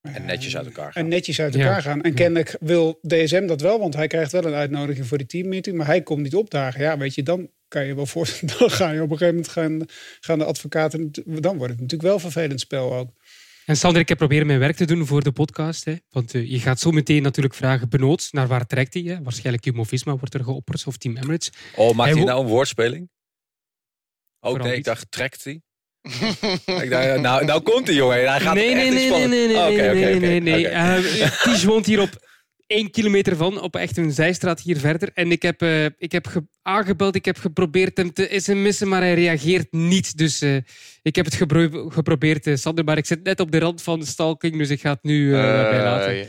[0.00, 1.02] En netjes uit elkaar gaan.
[1.02, 2.02] En netjes uit elkaar gaan.
[2.02, 5.76] En kennelijk wil DSM dat wel, want hij krijgt wel een uitnodiging voor die teammeeting,
[5.76, 6.80] maar hij komt niet opdagen.
[6.80, 9.52] Ja, weet je, dan kan je wel voorstellen, dan ga je op een gegeven moment
[9.52, 9.86] gaan,
[10.20, 13.10] gaan de advocaten, dan wordt het natuurlijk wel een vervelend spel ook.
[13.66, 15.84] En Sander, ik heb proberen mijn werk te doen voor de podcast.
[15.84, 15.94] Hè?
[16.10, 19.02] Want uh, je gaat zo meteen natuurlijk vragen, Benoot, naar waar trekt hij?
[19.02, 19.22] Hè?
[19.22, 21.52] Waarschijnlijk Jumbo-Visma wordt er geopperd, of Team Emirates.
[21.76, 23.10] Oh, maakt hij nou een woordspeling?
[24.40, 25.62] Oh nee, ik dacht, trekt hij?
[26.02, 28.28] Eh, nou, nou komt hij, jongen.
[28.28, 32.28] Hij gaat nee, nee, nee, nee, nee, nee, nee, eh, woont hier op
[32.66, 35.10] één kilometer van, op echt een zijstraat hier verder.
[35.14, 39.14] En ik heb, eh, ik heb aangebeld, ik heb geprobeerd hem te sms'en, maar hij
[39.14, 40.18] reageert niet.
[40.18, 40.42] Dus
[41.02, 41.34] ik heb het
[41.88, 44.90] geprobeerd, Sander, maar ik zit net op de rand van de stalking, dus ik ga
[44.90, 46.28] het nu bij laten.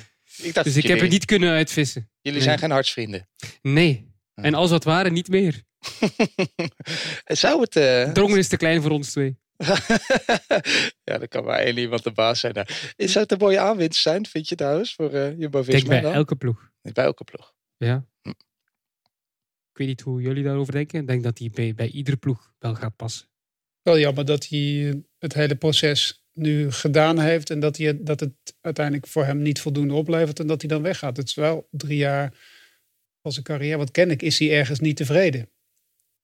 [0.64, 2.10] Dus ik heb het niet kunnen uitvissen.
[2.22, 3.30] Jullie zijn geen hartsvrienden?
[3.62, 4.10] Nee.
[4.36, 4.46] Ah.
[4.46, 5.62] En als dat ware niet meer.
[7.26, 8.14] Zou het...
[8.14, 9.40] Drongen is te klein voor ons twee.
[11.10, 12.54] ja, dat kan maar één iemand de baas zijn.
[12.54, 15.90] Nou, zou het een mooie aanwinst zijn, vind je trouwens, voor uh, Jumbo-Visma?
[15.90, 16.72] Denk bij elke ploeg.
[16.82, 17.54] Bij elke ploeg.
[17.78, 18.06] Ja.
[18.22, 18.30] Hm.
[18.30, 21.00] Ik weet niet hoe jullie daarover denken.
[21.00, 23.28] Ik denk dat hij bij, bij iedere ploeg wel gaat passen.
[23.82, 28.34] Wel jammer dat hij het hele proces nu gedaan heeft en dat, hij, dat het
[28.62, 31.18] uiteindelijk voor hem niet voldoende oplevert en dat hij dan weggaat.
[31.18, 32.34] Het is wel drie jaar
[33.22, 33.78] van zijn carrière.
[33.78, 35.50] Wat ken ik, is hij ergens niet tevreden.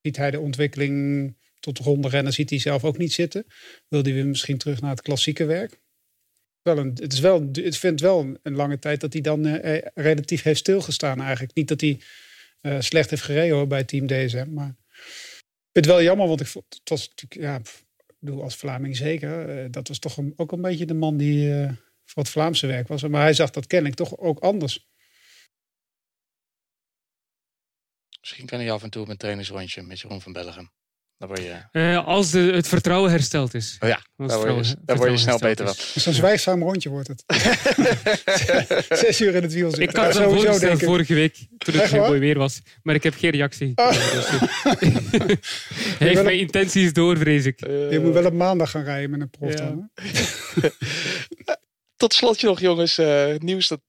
[0.01, 3.45] Ziet hij de ontwikkeling tot ronde rennen ziet hij zelf ook niet zitten.
[3.87, 5.79] Wil hij weer misschien terug naar het klassieke werk?
[6.61, 9.77] Wel een, het is wel, het vindt wel een lange tijd dat hij dan uh,
[9.93, 11.55] relatief heeft stilgestaan eigenlijk.
[11.55, 11.99] Niet dat hij
[12.61, 14.75] uh, slecht heeft gereden hoor, bij Team DSM, maar
[15.47, 17.61] ik vind het wel jammer, want ik vond, het was natuurlijk, ja,
[18.19, 21.67] bedoel, als Vlaming zeker, dat was toch ook een beetje de man die
[22.07, 23.01] voor het Vlaamse werk was.
[23.03, 24.87] Maar hij zag dat kennelijk toch ook anders.
[28.19, 30.71] Misschien kan hij af en toe met een trainersrondje met Jeroen van Bellegem.
[31.17, 31.55] Dan word je...
[31.71, 33.77] Uh, als de, het vertrouwen hersteld is.
[33.79, 36.01] Oh ja, daar word je, daar word je snel beter van.
[36.01, 37.23] Zo'n zwijgzaam rondje wordt het.
[38.99, 39.89] Zes uur in het wiel zitten.
[39.89, 42.61] Ik had het voorgesteld vorige week, toen het zo mooi weer was.
[42.83, 43.71] Maar ik heb geen reactie.
[43.75, 43.91] Oh.
[43.91, 44.29] Dus,
[45.99, 47.59] Hij heeft mijn intenties door, vrees ik.
[47.59, 49.89] Je moet wel op maandag gaan rijden met een prof ja.
[51.95, 52.99] Tot slot nog, jongens.
[52.99, 53.81] Uh, nieuws dat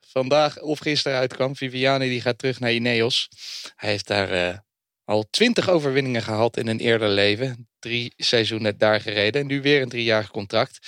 [0.00, 1.56] vandaag of gisteren uitkwam.
[1.56, 3.28] Viviani die gaat terug naar Ineos.
[3.76, 4.62] Hij heeft daar
[5.10, 7.68] al twintig overwinningen gehad in een eerder leven.
[7.78, 9.40] Drie seizoenen daar gereden.
[9.40, 10.78] En nu weer een driejarig contract.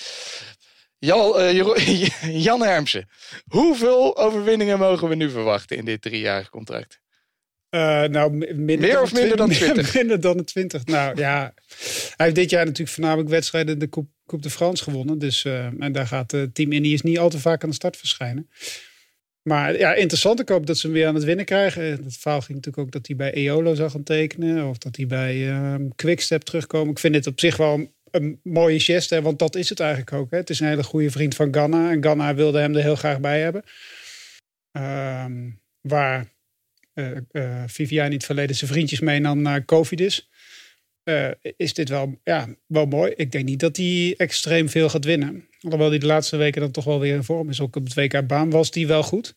[0.98, 2.06] Jan, uh,
[2.46, 3.08] Jan Hermsen,
[3.46, 7.00] hoeveel overwinningen mogen we nu verwachten in dit driejarig contract?
[7.70, 9.94] Uh, nou, minder Meer of minder dan 20?
[9.98, 10.84] minder dan de 20.
[10.84, 11.54] Nou ja,
[12.16, 15.18] hij heeft dit jaar natuurlijk voornamelijk wedstrijden de Coupe, Coupe de France gewonnen.
[15.18, 17.96] Dus, uh, en daar gaat uh, Team Indië niet al te vaak aan de start
[17.96, 18.48] verschijnen.
[19.42, 20.40] Maar ja, interessant.
[20.40, 21.82] Ik hoop dat ze hem weer aan het winnen krijgen.
[21.82, 24.68] Het verhaal ging natuurlijk ook dat hij bij Eolo zou gaan tekenen.
[24.68, 26.90] Of dat hij bij uh, Quickstep terugkomen.
[26.90, 29.22] Ik vind dit op zich wel een, mooie geste.
[29.22, 30.30] Want dat is het eigenlijk ook.
[30.30, 30.36] Hè.
[30.36, 31.90] Het is een hele goede vriend van Ganna.
[31.90, 33.62] En Ganna wilde hem er heel graag bij hebben.
[34.76, 35.24] Uh,
[35.80, 36.32] waar
[36.94, 40.30] uh, uh, Viviani het verleden zijn vriendjes meenam naar Covidis.
[41.04, 43.12] Uh, is dit wel, ja, wel mooi.
[43.16, 45.48] Ik denk niet dat hij extreem veel gaat winnen.
[45.60, 47.60] Alhoewel hij de laatste weken dan toch wel weer in vorm is.
[47.60, 49.34] Ook op het WK-baan was die wel goed.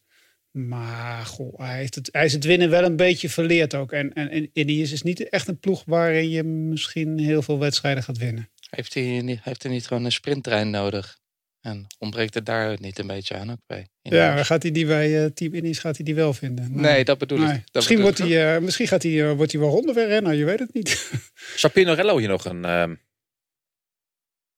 [0.51, 3.91] Maar goh, hij, heeft het, hij is het winnen wel een beetje verleerd ook.
[3.91, 8.17] En, en, en is niet echt een ploeg waarin je misschien heel veel wedstrijden gaat
[8.17, 8.49] winnen.
[8.69, 11.19] Heeft hij, niet, heeft hij niet gewoon een sprinttrein nodig?
[11.65, 13.87] En ontbreekt het daar niet een beetje aan ook bij?
[14.01, 16.71] Ja, gaat hij die bij uh, Team Ineos gaat hij die wel vinden?
[16.71, 17.47] Nee, nee dat bedoel ik.
[17.47, 20.35] Dat misschien bedoel wordt, hij, uh, misschien gaat hij, uh, wordt hij wel ronde rennen,
[20.35, 21.11] je weet het niet.
[21.55, 22.95] Zou Pinarello hier nog een, ehm,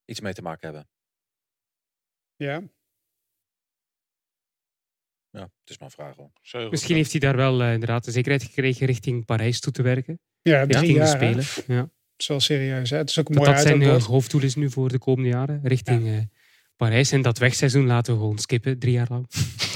[0.04, 0.88] iets mee te maken hebben?
[2.36, 2.62] Ja.
[5.30, 6.70] Ja, het is maar een vraag hoor.
[6.70, 10.20] Misschien heeft hij daar wel uh, inderdaad de zekerheid gekregen richting Parijs toe te werken.
[10.42, 11.44] Ja, richting de Spelen.
[11.66, 11.80] Ja.
[11.80, 12.90] Het is wel serieus.
[12.90, 12.96] Hè?
[12.96, 15.60] Het is ook dat mooi dat zijn uh, hoofddoel is nu voor de komende jaren.
[15.62, 16.28] Richting ja.
[16.78, 17.12] Parijs.
[17.12, 19.26] En dat wegseizoen laten we gewoon skippen, drie jaar lang.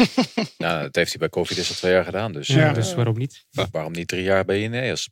[0.58, 2.32] nou, dat heeft hij bij Covid is al twee jaar gedaan.
[2.32, 3.46] Dus, ja, dus waarom niet?
[3.70, 5.10] Waarom niet drie jaar bij Ineos?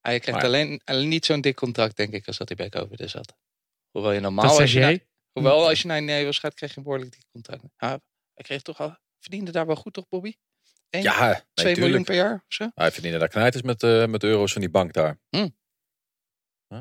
[0.00, 2.68] Hij krijgt maar, alleen, alleen niet zo'n dik contract, denk ik, als dat hij bij
[2.80, 3.34] Covid is zat.
[3.90, 4.46] Hoewel je normaal...
[4.46, 5.06] Dat zeg jij?
[5.32, 7.62] Hoewel, als je naar Nederland gaat, krijg je een behoorlijk dik contract.
[7.76, 7.88] Ja,
[8.34, 10.34] hij kreeg toch al, verdiende daar wel goed, toch, Bobby?
[10.90, 12.70] Eén, ja, 2 miljoen per jaar of zo?
[12.74, 15.18] Hij verdiende daar knijters met, uh, met de euro's van die bank daar.
[15.28, 15.48] Hm.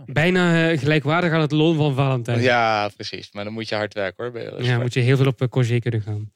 [0.06, 2.42] Bijna uh, gelijkwaardig aan het loon van Valentijn.
[2.42, 3.32] Ja, precies.
[3.32, 4.42] Maar dan moet je hard werken hoor.
[4.42, 6.32] Ja, dan moet je heel veel op uh, Congé kunnen gaan.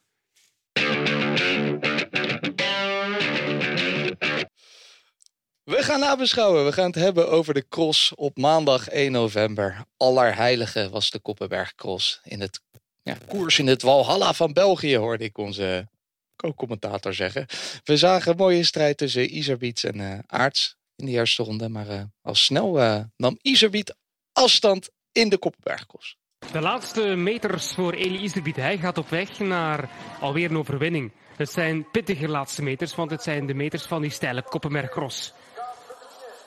[5.63, 6.65] We gaan nabeschouwen.
[6.65, 9.84] We gaan het hebben over de cross op maandag 1 november.
[9.98, 12.22] Allerheilige was de Koppenberg Cross.
[12.24, 12.62] In het
[13.02, 15.88] ja, koers in het Walhalla van België hoorde ik onze
[16.36, 17.46] co-commentator zeggen.
[17.84, 21.70] We zagen een mooie strijd tussen Iserbiet en uh, Aarts in de eerste ronde.
[21.70, 23.96] Maar uh, al snel uh, nam Iserbiet
[24.32, 26.18] afstand in de Koppenbergkos.
[26.52, 28.32] De laatste meters voor Eli.
[28.56, 31.12] Hij gaat op weg naar alweer een overwinning.
[31.36, 35.34] Het zijn pittige laatste meters, want het zijn de meters van die steile Koppenbergkros.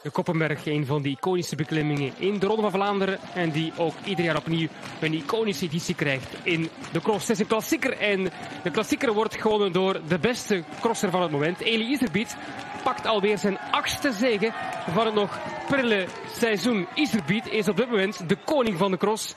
[0.02, 3.18] De Koppenberg, een van de iconische beklimmingen in de Ronde van Vlaanderen.
[3.34, 4.68] En die ook ieder jaar opnieuw
[5.00, 7.28] een iconische editie krijgt in de cross.
[7.28, 8.30] Het is een klassieker en
[8.62, 11.60] de klassieker wordt gewonnen door de beste crosser van het moment.
[11.60, 12.36] Eli Iserbiet
[12.84, 14.52] pakt alweer zijn achtste zege
[14.90, 16.86] van het nog prille seizoen.
[16.94, 19.34] Iserbiet is op dit moment de koning van de cross.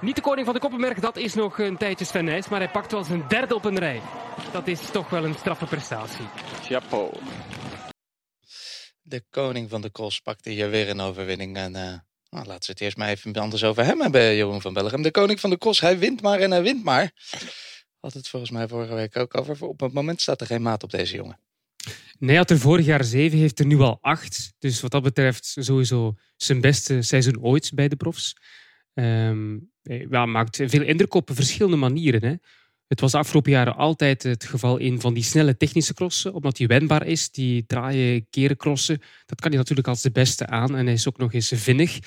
[0.00, 2.70] Niet de koning van de Koppenberg, dat is nog een tijdje Sven Nijs, maar hij
[2.70, 4.00] pakt wel zijn derde op een rij.
[4.52, 6.24] Dat is toch wel een straffe prestatie.
[6.62, 7.10] Chapeau.
[9.10, 11.56] De koning van de cross pakte hier weer een overwinning.
[11.56, 11.80] En uh,
[12.30, 15.02] nou, laten we het eerst maar even anders over hem hebben, Jeroen van Bellegem.
[15.02, 17.12] De koning van de cross, hij wint maar en hij wint maar.
[18.00, 19.66] Had het volgens mij vorige week ook over.
[19.66, 21.38] Op het moment staat er geen maat op deze jongen.
[22.18, 24.52] Nee, had er vorig jaar zeven, heeft er nu al acht.
[24.58, 28.36] Dus wat dat betreft sowieso zijn beste seizoen ooit bij de profs.
[28.94, 32.24] Um, ja, maakt veel indruk op verschillende manieren.
[32.24, 32.34] Hè.
[32.90, 36.58] Het was de afgelopen jaren altijd het geval in van die snelle technische crossen, omdat
[36.58, 37.30] hij wendbaar is.
[37.30, 40.76] Die draaien, keren crossen, dat kan hij natuurlijk als de beste aan.
[40.76, 41.98] En hij is ook nog eens vinnig,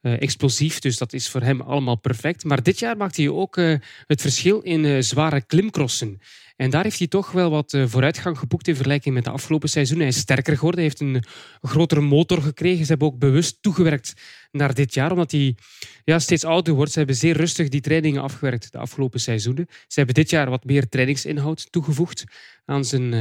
[0.00, 2.44] uh, explosief, dus dat is voor hem allemaal perfect.
[2.44, 3.76] Maar dit jaar maakt hij ook uh,
[4.06, 6.20] het verschil in uh, zware klimcrossen.
[6.56, 9.98] En daar heeft hij toch wel wat vooruitgang geboekt in vergelijking met de afgelopen seizoen.
[9.98, 11.24] Hij is sterker geworden, hij heeft een
[11.60, 12.84] grotere motor gekregen.
[12.84, 14.14] Ze hebben ook bewust toegewerkt
[14.50, 15.56] naar dit jaar, omdat hij
[16.04, 16.92] ja, steeds ouder wordt.
[16.92, 19.66] Ze hebben zeer rustig die trainingen afgewerkt de afgelopen seizoenen.
[19.68, 22.24] Ze hebben dit jaar wat meer trainingsinhoud toegevoegd
[22.64, 23.12] aan zijn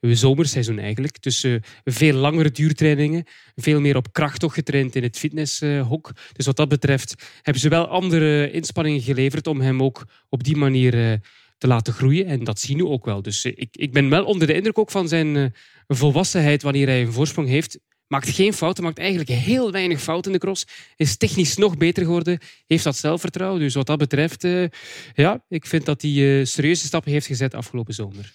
[0.00, 1.22] uh, zomerseizoen eigenlijk.
[1.22, 6.12] Dus uh, veel langere duurtrainingen, veel meer op kracht toch getraind in het fitnesshok.
[6.32, 10.56] dus wat dat betreft hebben ze wel andere inspanningen geleverd om hem ook op die
[10.56, 11.20] manier
[11.58, 12.26] te laten groeien.
[12.26, 13.22] En dat zien we ook wel.
[13.22, 15.54] Dus ik, ik ben wel onder de indruk ook van zijn
[15.86, 20.38] volwassenheid wanneer hij een voorsprong heeft Maakt geen fouten, maakt eigenlijk heel weinig fouten in
[20.38, 20.66] de cross.
[20.96, 23.60] Is technisch nog beter geworden, heeft dat zelfvertrouwen.
[23.60, 24.68] Dus wat dat betreft, uh,
[25.14, 28.32] ja, ik vind dat hij uh, serieuze stappen heeft gezet afgelopen zomer.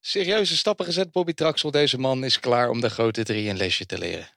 [0.00, 1.70] Serieuze stappen gezet, Bobby Traxel.
[1.70, 4.28] Deze man is klaar om de grote drie een lesje te leren.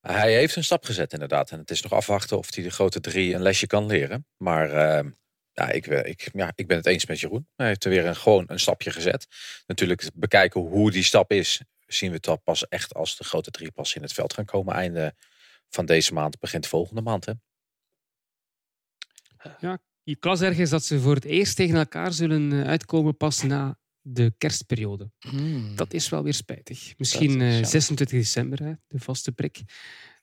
[0.00, 1.50] Hij heeft een stap gezet inderdaad.
[1.50, 4.26] En het is nog afwachten of hij de grote drie een lesje kan leren.
[4.36, 4.72] Maar
[5.04, 5.10] uh,
[5.58, 7.48] ja, ik, ik, ja, ik ben het eens met Jeroen.
[7.56, 9.26] Hij heeft er weer een, gewoon een stapje gezet.
[9.66, 13.50] Natuurlijk bekijken hoe die stap is zien we het al pas echt als de grote
[13.50, 14.74] drie pas in het veld gaan komen.
[14.74, 15.14] Einde
[15.68, 17.24] van deze maand, begint volgende maand.
[17.24, 17.32] Hè?
[19.58, 23.42] Ja, ik las ergens dat ze voor het eerst tegen elkaar zullen eh, uitkomen pas
[23.42, 25.10] na de kerstperiode.
[25.18, 25.76] Hmm.
[25.76, 26.94] Dat is wel weer spijtig.
[26.96, 29.62] Misschien uh, 26 december, hè, de vaste prik.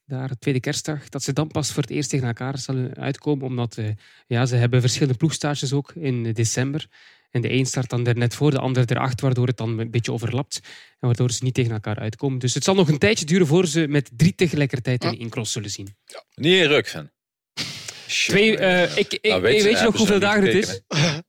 [0.05, 3.45] Daar, de tweede kerstdag, dat ze dan pas voor het eerst tegen elkaar zullen uitkomen.
[3.45, 3.89] Omdat uh,
[4.27, 6.87] ja, ze hebben verschillende ploegstages ook in december.
[7.31, 9.91] En de een start dan er net voor, de ander erachter, waardoor het dan een
[9.91, 10.59] beetje overlapt.
[10.99, 12.39] En waardoor ze niet tegen elkaar uitkomen.
[12.39, 15.51] Dus het zal nog een tijdje duren voor ze met drie tegelijkertijd in één cross
[15.51, 15.95] zullen zien.
[16.05, 16.23] Ja.
[16.35, 17.11] Niet in ruk van.
[18.07, 20.81] Twee, uh, ik, ik, nou, weet, je nog hoeveel dagen het is?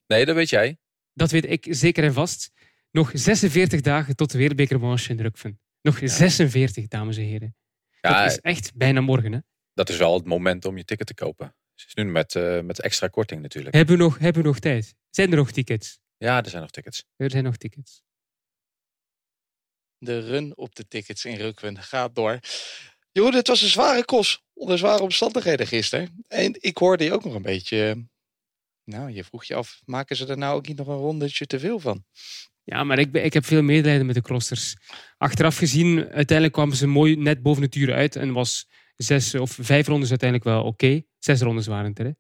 [0.07, 0.79] Nee, dat weet jij.
[1.13, 2.51] Dat weet ik zeker en vast.
[2.91, 5.61] Nog 46 dagen tot de wereldbekermanche in Rukven.
[5.83, 6.07] Nog ja.
[6.07, 7.57] 46, dames en heren.
[8.11, 9.33] Ja, dat is echt bijna morgen.
[9.33, 9.39] Hè?
[9.75, 11.47] Dat is wel het moment om je ticket te kopen.
[11.75, 13.75] Het is nu met, uh, met extra korting natuurlijk.
[13.75, 14.95] Hebben we, nog, hebben we nog tijd?
[15.11, 15.99] Zijn er nog tickets?
[16.17, 17.05] Ja, er zijn nog tickets.
[17.17, 18.03] Er zijn nog tickets.
[19.99, 22.39] De run op de tickets in Rukwen gaat door.
[23.13, 24.43] Jeroen, het was een zware kos.
[24.53, 26.25] Onder zware omstandigheden gisteren.
[26.29, 28.09] En ik hoorde je ook nog een beetje...
[28.87, 31.59] Nou, je vroeg je af, maken ze er nou ook niet nog een rondetje te
[31.59, 32.05] veel van?
[32.65, 34.77] Ja, maar ik, ik heb veel medelijden met de crossers.
[35.17, 38.17] Achteraf gezien, uiteindelijk kwamen ze mooi net boven het uur uit.
[38.17, 41.03] En was zes of vijf rondes uiteindelijk wel oké.
[41.19, 42.11] Zes rondes waren het er, hè?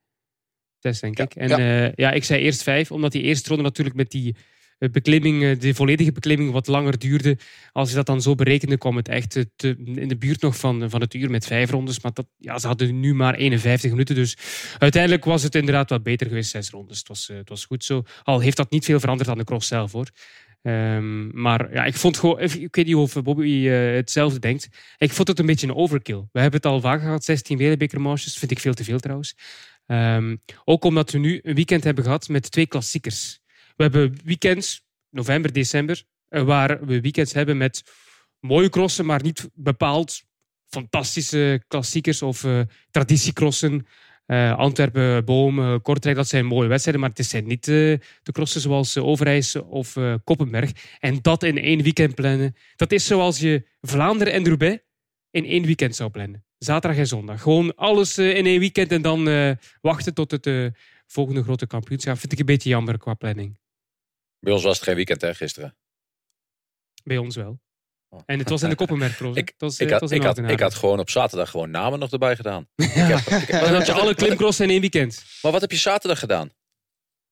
[0.79, 1.35] Zes, denk ik.
[1.35, 1.59] En ja.
[1.59, 4.37] Uh, ja, ik zei eerst vijf, omdat die eerste ronde natuurlijk met die
[4.79, 7.39] beklimming, uh, de volledige beklimming wat langer duurde.
[7.73, 10.91] Als je dat dan zo berekende, kwam het echt te, in de buurt nog van,
[10.91, 12.01] van het uur met vijf rondes.
[12.01, 14.15] Maar dat, ja, ze hadden nu maar 51 minuten.
[14.15, 14.37] Dus
[14.79, 16.99] uiteindelijk was het inderdaad wat beter geweest, zes rondes.
[16.99, 18.03] Het was, het was goed zo.
[18.23, 20.11] Al heeft dat niet veel veranderd aan de cross zelf, hoor.
[20.62, 24.69] Um, maar ja, ik vond gewoon, ik weet niet of Bobby hetzelfde denkt.
[24.99, 26.25] Ik vond het een beetje een overkill.
[26.33, 28.39] We hebben het al vaak gehad, 16 wereldbekermarches.
[28.39, 29.35] Vind ik veel te veel trouwens.
[29.87, 33.41] Um, ook omdat we nu een weekend hebben gehad met twee klassiekers.
[33.77, 37.83] We hebben weekends, november, december, uh, waar we weekends hebben met
[38.41, 40.23] mooie crossen, maar niet bepaald
[40.69, 42.61] fantastische klassiekers of uh,
[42.91, 43.87] traditiecrossen.
[44.57, 48.01] Antwerpen, Boom, Kortrijk, dat zijn mooie wedstrijden, maar het zijn niet de
[48.33, 50.71] crossen zoals Overijs of Koppenberg.
[50.99, 54.83] En dat in één weekend plannen, dat is zoals je Vlaanderen en Roubaix
[55.31, 56.45] in één weekend zou plannen.
[56.59, 57.43] Zaterdag en zondag.
[57.43, 60.73] Gewoon alles in één weekend en dan wachten tot het
[61.07, 62.19] volgende grote kampioenschap.
[62.19, 63.59] Vind ik een beetje jammer qua planning.
[64.46, 65.76] Bij ons was het geen weekend, hè, gisteren?
[67.04, 67.61] Bij ons wel.
[68.09, 68.20] Oh.
[68.26, 69.18] En het was in de koppenmerk.
[69.20, 72.37] ik, was, ik, had, ik, had, ik had gewoon op zaterdag gewoon namen nog erbij
[72.37, 72.68] gedaan.
[72.74, 73.16] ja.
[73.18, 75.24] ik heb, ik dan had je alle klimcrossen in één weekend.
[75.42, 76.50] Maar wat heb je zaterdag gedaan?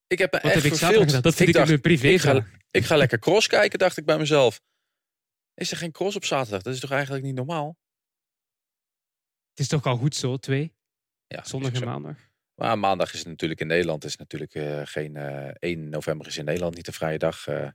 [0.06, 1.22] Ik heb me wat echt heb ik zaterdag gedaan?
[1.22, 2.08] Dat vind ik, dacht, een privé.
[2.08, 4.60] Ik ga, ik ga lekker cross kijken, dacht ik bij mezelf.
[5.54, 6.62] Is er geen cross op zaterdag?
[6.62, 7.76] Dat is toch eigenlijk niet normaal?
[9.50, 10.74] Het is toch al goed zo, twee?
[11.26, 12.16] Ja, Zondag en maandag.
[12.54, 16.26] Maar maandag is het natuurlijk in Nederland is natuurlijk uh, geen uh, eh, 1 november
[16.26, 17.68] is in Nederland niet een vrije dag uh,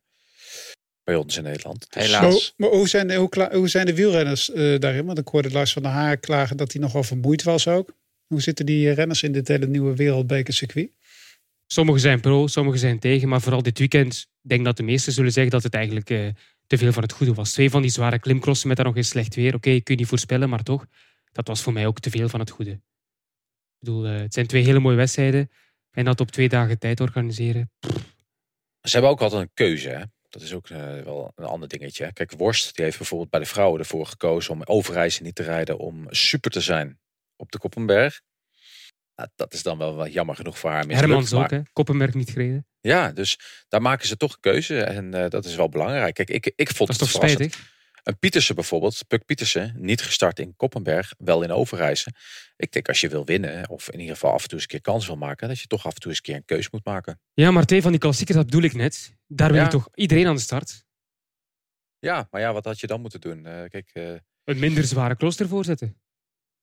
[1.04, 1.94] bij ons in Nederland.
[1.94, 2.54] Dus Helaas.
[2.58, 5.06] Maar, hoe, zijn de, hoe, hoe, zijn de wielrenners daarin?
[5.06, 7.94] Want ik hoorde Lars van der Haar klagen dat hij nogal vermoeid was ook.
[8.28, 10.92] Hoe zitten die renners in dit hele nieuwe wereldbekercircuit?
[11.68, 13.28] Sommigen zijn pro, sommigen zijn tegen.
[13.28, 16.08] Maar vooral dit weekend, ik denk dat de meesten zullen zeggen dat het eigenlijk
[16.68, 17.52] te veel van het goede was.
[17.52, 19.56] Twee van die zware klimcrossen met daar nog eens slecht weer.
[19.56, 20.86] Oké, okay, kun je niet voorspellen, maar toch.
[21.32, 22.80] Dat was voor mij ook te veel van het goede.
[23.80, 25.52] Ik bedoel, uh, het zijn twee hele mooie wedstrijden.
[25.92, 27.72] En dat op twee dagen tijd organiseren.
[28.82, 29.89] Ze hebben ook altijd een keuze.
[29.89, 30.04] Hè?
[30.30, 32.13] Dat is ook uh, wel een ander dingetje.
[32.13, 35.78] Kijk, Worst die heeft bijvoorbeeld bij de vrouwen ervoor gekozen om overreizen niet te rijden.
[35.78, 37.00] Om super te zijn
[37.36, 38.22] op de Koppenberg.
[39.15, 40.86] Nou, dat is dan wel jammer genoeg voor haar.
[40.88, 41.62] Hermans ook, hè?
[41.74, 42.68] Koppenberg niet gereden.
[42.82, 44.84] Ja, dus daar maken ze toch een keuze.
[44.84, 46.13] En uh, dat is wel belangrijk.
[46.13, 47.79] Kijk, ik, ik vond dat het toch spijtig?
[48.04, 52.14] Een Pietersen bijvoorbeeld, Puk Pietersen, niet gestart in Koppenberg, wel in Overijse.
[52.56, 54.70] Ik denk als je wil winnen, of in ieder geval af en toe eens een
[54.70, 56.70] keer kans wil maken, dat je toch af en toe eens een keer een keus
[56.70, 57.20] moet maken.
[57.34, 59.16] Ja, maar twee van die klassiekers, dat bedoel ik net.
[59.28, 60.86] Daar wil je toch iedereen aan de start?
[62.00, 63.38] Ja, maar ja, wat had je dan moeten doen?
[63.46, 64.16] Uh, kijk, uh...
[64.44, 66.02] Een minder zware klooster voorzetten.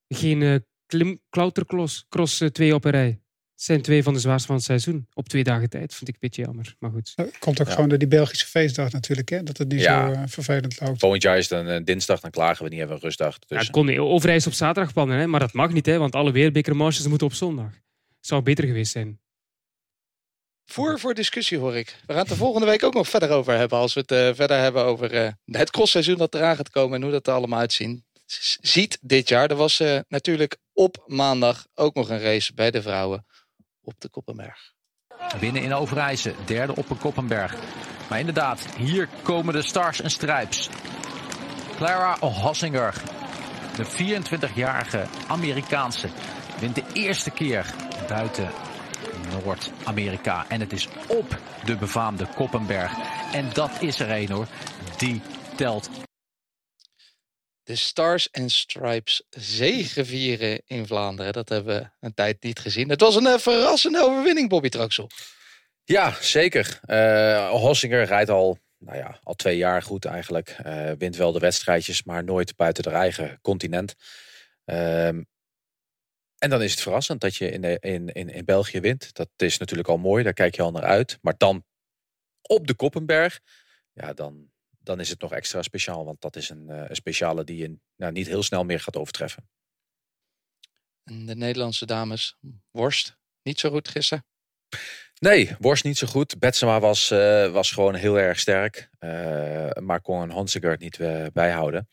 [0.09, 3.21] Geen uh, klim, klautercross, cross 2 op een rij.
[3.57, 5.07] Het zijn twee van de zwaarste van het seizoen.
[5.15, 5.95] Op twee dagen tijd.
[5.95, 6.75] Vind ik een beetje jammer.
[6.79, 7.15] Maar goed.
[7.39, 9.29] Komt ook gewoon door die Belgische feestdag natuurlijk.
[9.29, 9.43] Hè?
[9.43, 11.01] Dat het niet zo uh, vervelend loopt.
[11.01, 12.21] Volgend jaar is het een dinsdag.
[12.21, 12.79] Dan klagen we niet.
[12.79, 13.39] Hebben een rustdag.
[13.39, 13.63] Dus.
[13.63, 15.19] Ja, kon overreis op zaterdag plannen.
[15.19, 15.27] Hè?
[15.27, 15.87] Maar dat mag niet.
[15.87, 15.99] Hè?
[15.99, 17.71] Want alle weerbekermarches moeten op zondag.
[18.21, 19.21] Zou beter geweest zijn.
[20.65, 21.97] Voor voor discussie hoor ik.
[22.07, 23.79] We gaan het er volgende week ook nog verder over hebben.
[23.79, 26.97] Als we het uh, verder hebben over uh, het crossseizoen dat eraan gaat komen.
[26.97, 28.05] En hoe dat er allemaal uitzien.
[28.61, 29.51] Ziet dit jaar.
[29.51, 33.27] Er was natuurlijk op maandag ook nog een race bij de vrouwen
[33.87, 34.73] op de Koppenberg.
[35.41, 37.55] Binnen in Overijse, derde op een Koppenberg.
[38.09, 40.69] Maar inderdaad, hier komen de Stars en Stripes.
[41.77, 43.03] Clara Hossinger,
[43.77, 46.09] de 24-jarige Amerikaanse,
[46.61, 47.75] wint de eerste keer
[48.09, 48.51] buiten
[49.31, 50.45] Noord-Amerika.
[50.49, 52.93] En het is op de befaamde Koppenberg.
[53.33, 54.47] En dat is er een hoor,
[54.97, 55.23] die
[55.57, 55.91] telt
[57.67, 61.33] de Stars and Stripes zegevieren in Vlaanderen.
[61.33, 62.89] Dat hebben we een tijd niet gezien.
[62.89, 65.11] Het was een uh, verrassende overwinning, Bobby Traxel.
[65.85, 66.81] Ja, zeker.
[66.87, 70.57] Uh, Hossinger rijdt al, nou ja, al twee jaar goed eigenlijk.
[70.67, 73.95] Uh, wint wel de wedstrijdjes, maar nooit buiten de eigen continent.
[74.65, 75.23] Ehm,
[76.39, 79.15] en dan is het verrassend dat je in, de, in, in, in België wint.
[79.15, 81.19] Dat is natuurlijk al mooi, daar kijk je al naar uit.
[81.21, 81.65] Maar dan
[82.43, 83.41] op de Koppenberg,
[83.93, 84.51] ja, dan,
[84.87, 86.05] dan is het nog extra speciaal.
[86.05, 88.97] Want dat is een, uh, een speciale die je nou, niet heel snel meer gaat
[88.97, 89.49] overtreffen.
[91.03, 92.37] de Nederlandse dames,
[92.71, 94.25] Worst, niet zo goed gisteren?
[95.19, 96.39] Nee, Worst niet zo goed.
[96.39, 98.89] Betsema was, uh, was gewoon heel erg sterk.
[99.01, 100.99] Uh, maar kon een Honsiger niet
[101.33, 101.89] bijhouden.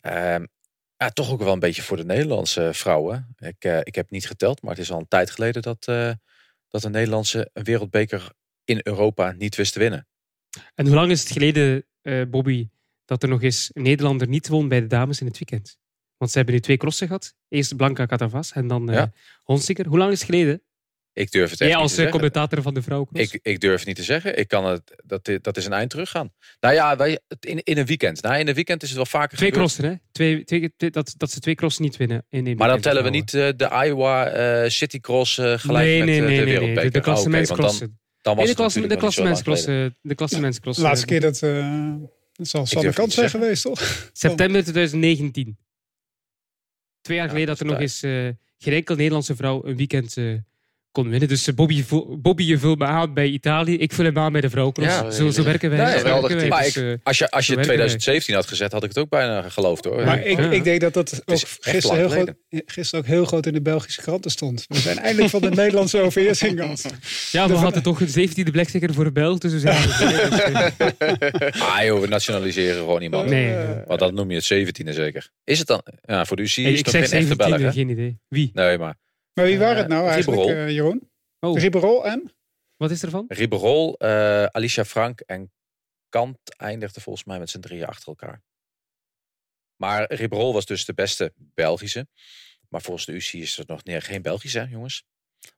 [0.00, 0.46] Ehm,
[0.96, 3.34] ja, toch ook wel een beetje voor de Nederlandse vrouwen.
[3.38, 5.84] Ik, ik heb niet geteld, maar het is al een tijd geleden dat,
[6.68, 8.32] dat de Nederlandse een wereldbeker
[8.64, 10.08] in Europa niet wist te winnen.
[10.74, 12.68] En hoe lang is het geleden uh, Bobby,
[13.04, 15.78] dat er nog eens een Nederlander niet won bij de dames in het weekend.
[16.16, 17.34] Want ze hebben nu twee crossen gehad.
[17.48, 19.12] Eerst Blanca Catavas en dan uh, ja.
[19.44, 20.62] Hoe lang is het geleden?
[21.18, 23.32] Ik durf het echt Jij als eh, commentator van de vrouwencross?
[23.32, 24.38] Ik, ik durf het niet te zeggen.
[24.38, 26.32] Ik kan het, dat, dat is een eind teruggaan.
[26.60, 28.22] Nou ja, wij, in, in een weekend.
[28.22, 29.94] Nou, in een weekend is het wel vaker Twee crossen, hè?
[30.12, 33.10] Twee, twee, dat, dat ze twee crossen niet winnen in een Maar dan tellen we
[33.10, 36.82] niet uh, de Iowa uh, City Cross uh, gelijk nee, met nee, de nee, wereldbeker.
[36.82, 37.86] Nee, de klassementscrossen.
[37.86, 40.82] Oh, okay, dan, dan was nee, de, klasse, de klassementscrossen.
[40.82, 41.40] De laatste keer dat...
[42.38, 43.80] Dat zal Sander Kant zijn geweest, toch?
[44.12, 45.58] September 2019.
[47.00, 50.38] Twee jaar geleden dat er nog eens uh, geen enkele Nederlandse vrouw een weekend uh,
[50.92, 51.28] kon winnen.
[51.28, 51.84] Dus eh, Bobby,
[52.18, 53.74] Bobby, je vult me aan bij Italië.
[53.74, 54.72] Ik vul hem aan bij de.
[54.74, 55.84] Ja, zo, zo werken wij.
[55.84, 56.64] Nee, zo werken wij.
[56.64, 59.84] Dus, ik, als je, als je 2017 had gezet, had ik het ook bijna geloofd
[59.84, 60.04] hoor.
[60.04, 63.52] Maar ik, ik denk dat dat ook gisteren, heel groot, gisteren ook heel groot in
[63.52, 64.64] de Belgische kranten stond.
[64.68, 66.82] We zijn eindelijk van de Nederlandse overheersing af.
[67.30, 69.38] Ja, we hadden toch een 17e plek zeker voor de Belg.
[69.38, 69.76] Dus we zijn
[71.72, 73.28] ah joh, we nationaliseren gewoon iemand.
[73.28, 73.56] Nee.
[73.86, 75.30] Want dat noem je het 17e zeker.
[75.44, 75.82] Is het dan?
[76.04, 77.72] Ja, voor de UCI is het geen echte Belg.
[77.72, 78.18] geen idee.
[78.28, 78.50] Wie?
[78.54, 78.96] Nee, maar
[79.38, 81.10] Maar wie waren het nou eigenlijk, uh, Jeroen?
[81.40, 81.58] Oh.
[81.58, 82.32] Riberol en?
[82.76, 83.24] Wat is er van?
[83.28, 85.52] Riberol, uh, Alicia Frank en
[86.08, 88.42] Kant eindigde volgens mij met z'n drieën achter elkaar.
[89.76, 92.08] Maar Riberol was dus de beste Belgische.
[92.68, 95.04] Maar volgens de UCI is er nog niet, geen Belgische, jongens.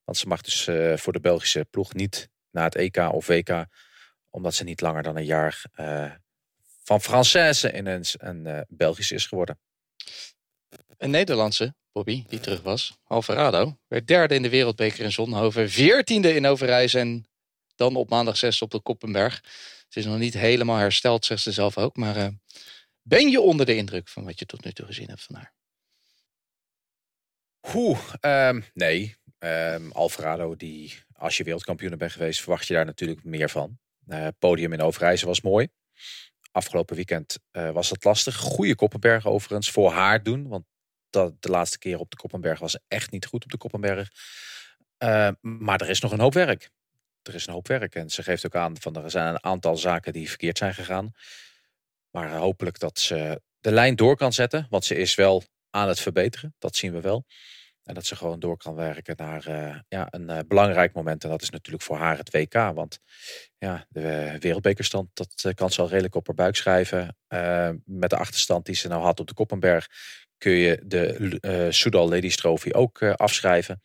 [0.05, 3.67] Want ze mag dus uh, voor de Belgische ploeg niet naar het EK of WK.
[4.31, 6.13] Omdat ze niet langer dan een jaar uh,
[6.83, 9.61] van Française ineens een uh, Belgische is geworden.
[10.97, 15.71] Een Nederlandse, Bobby, die terug was, Alvarado, werd derde in de wereldbeker in Zonhoven.
[15.71, 17.29] Veertiende in Overijs en
[17.77, 19.41] dan op maandag zes op de Koppenberg.
[19.89, 21.97] Ze is nog niet helemaal hersteld, zegt ze zelf ook.
[21.97, 22.27] Maar uh,
[23.03, 25.55] ben je onder de indruk van wat je tot nu toe gezien hebt van haar?
[27.75, 29.17] Oeh, um, nee.
[29.39, 33.79] Um, Alvarado, die, als je wereldkampioen bent geweest, verwacht je daar natuurlijk meer van.
[34.09, 35.69] Uh, podium in Overijssel was mooi.
[36.53, 38.37] Afgelopen weekend uh, was het lastig.
[38.37, 40.49] Goede Koppenberg overigens voor haar doen.
[40.49, 40.65] Want
[41.11, 44.09] dat, de laatste keer op de Koppenberg was echt niet goed op de Koppenberg.
[44.99, 46.71] Uh, maar er is nog een hoop werk.
[47.23, 47.95] Er is een hoop werk.
[47.95, 51.13] En ze geeft ook aan van er zijn een aantal zaken die verkeerd zijn gegaan.
[52.11, 54.67] Maar hopelijk dat ze de lijn door kan zetten.
[54.71, 56.55] Want ze is wel aan het verbeteren.
[56.59, 57.25] Dat zien we wel.
[57.91, 61.25] En dat ze gewoon door kan werken naar uh, ja, een uh, belangrijk moment.
[61.25, 62.55] En dat is natuurlijk voor haar het WK.
[62.55, 62.99] Want
[63.59, 67.17] ja, de wereldbekerstand, dat uh, kan ze al redelijk op haar buik schrijven.
[67.85, 69.87] met de achterstand die ze nou had op de Koppenberg,
[70.39, 73.83] kun je de Soudal Ladies Trophy ook afschrijven.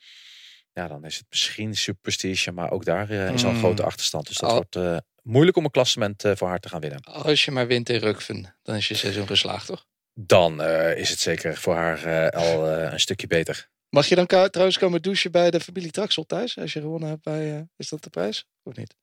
[0.74, 3.88] Ja, dan is het misschien superstitie, maar ook daar is al een grote mm.
[3.88, 4.28] achterstand.
[4.28, 7.02] Dus dat wordt moeilijk om een klassement voor haar te gaan winnen.
[7.04, 9.86] Als je maar wint in Rukven, dan is je seizoen geslaagd, toch?
[10.14, 10.64] Dan
[10.96, 13.74] is het zeker voor haar al een stukje beter.
[13.96, 16.58] Mag je dan trouwens komen douchen bij de familie Traxel thuis?
[16.58, 18.46] Als je gewonnen hebt bij, uh, is dat de prijs?
[18.64, 18.96] Of niet?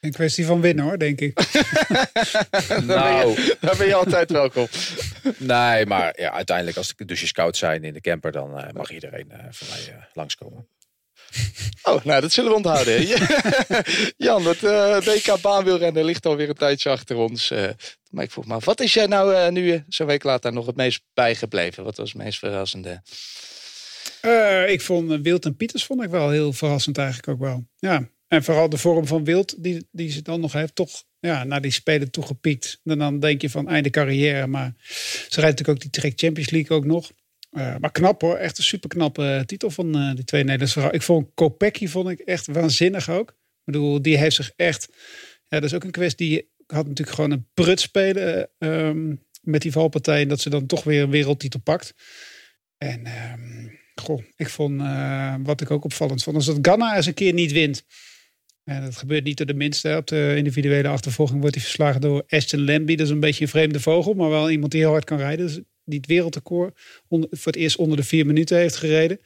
[0.00, 1.38] Een kwestie van winnen hoor, denk ik.
[2.82, 4.66] nou, daar ben je altijd welkom.
[5.36, 8.90] nee, maar ja, uiteindelijk als de douches koud zijn in de camper, dan uh, mag
[8.90, 10.68] iedereen uh, van mij uh, langskomen.
[11.82, 13.06] Oh, nou, dat zullen we onthouden.
[14.26, 17.50] Jan, het uh, WK baanwielrennen ligt alweer een tijdje achter ons.
[17.50, 17.68] Uh,
[18.10, 20.66] maar ik vroeg me af, wat is jij nou uh, nu zo'n week later nog
[20.66, 21.84] het meest bijgebleven?
[21.84, 23.02] Wat was het meest verrassende?
[24.24, 27.66] Uh, ik vond uh, Wild en Pieters vond ik wel heel verrassend eigenlijk ook wel.
[27.76, 28.10] Ja.
[28.28, 31.60] En vooral de vorm van Wild die, die ze dan nog heeft, toch ja, naar
[31.60, 32.80] die spelen toegepiekt.
[32.84, 34.46] En dan denk je van einde carrière.
[34.46, 34.74] Maar
[35.28, 37.10] ze rijdt natuurlijk ook die Trek Champions League ook nog.
[37.50, 40.98] Uh, maar knap hoor, echt een super knappe titel van die twee Nederlandse vrouwen.
[40.98, 43.28] Ik vond Kopecky vond ik echt waanzinnig ook.
[43.30, 44.88] Ik bedoel, die heeft zich echt.
[45.48, 46.28] Ja, dat is ook een kwestie.
[46.28, 50.22] Die had natuurlijk gewoon een prut spelen um, met die valpartij.
[50.22, 51.94] En dat ze dan toch weer een wereldtitel pakt.
[52.78, 57.06] En um, Goh, ik vond, uh, wat ik ook opvallend vond, is dat Ghana eens
[57.06, 57.84] een keer niet wint.
[58.64, 59.96] En dat gebeurt niet door de minste.
[59.96, 62.96] Op de individuele achtervolging wordt hij verslagen door Ashton Lambie.
[62.96, 65.46] Dat is een beetje een vreemde vogel, maar wel iemand die heel hard kan rijden.
[65.46, 66.78] Dus die het wereldrecord
[67.08, 69.20] voor het eerst onder de vier minuten heeft gereden.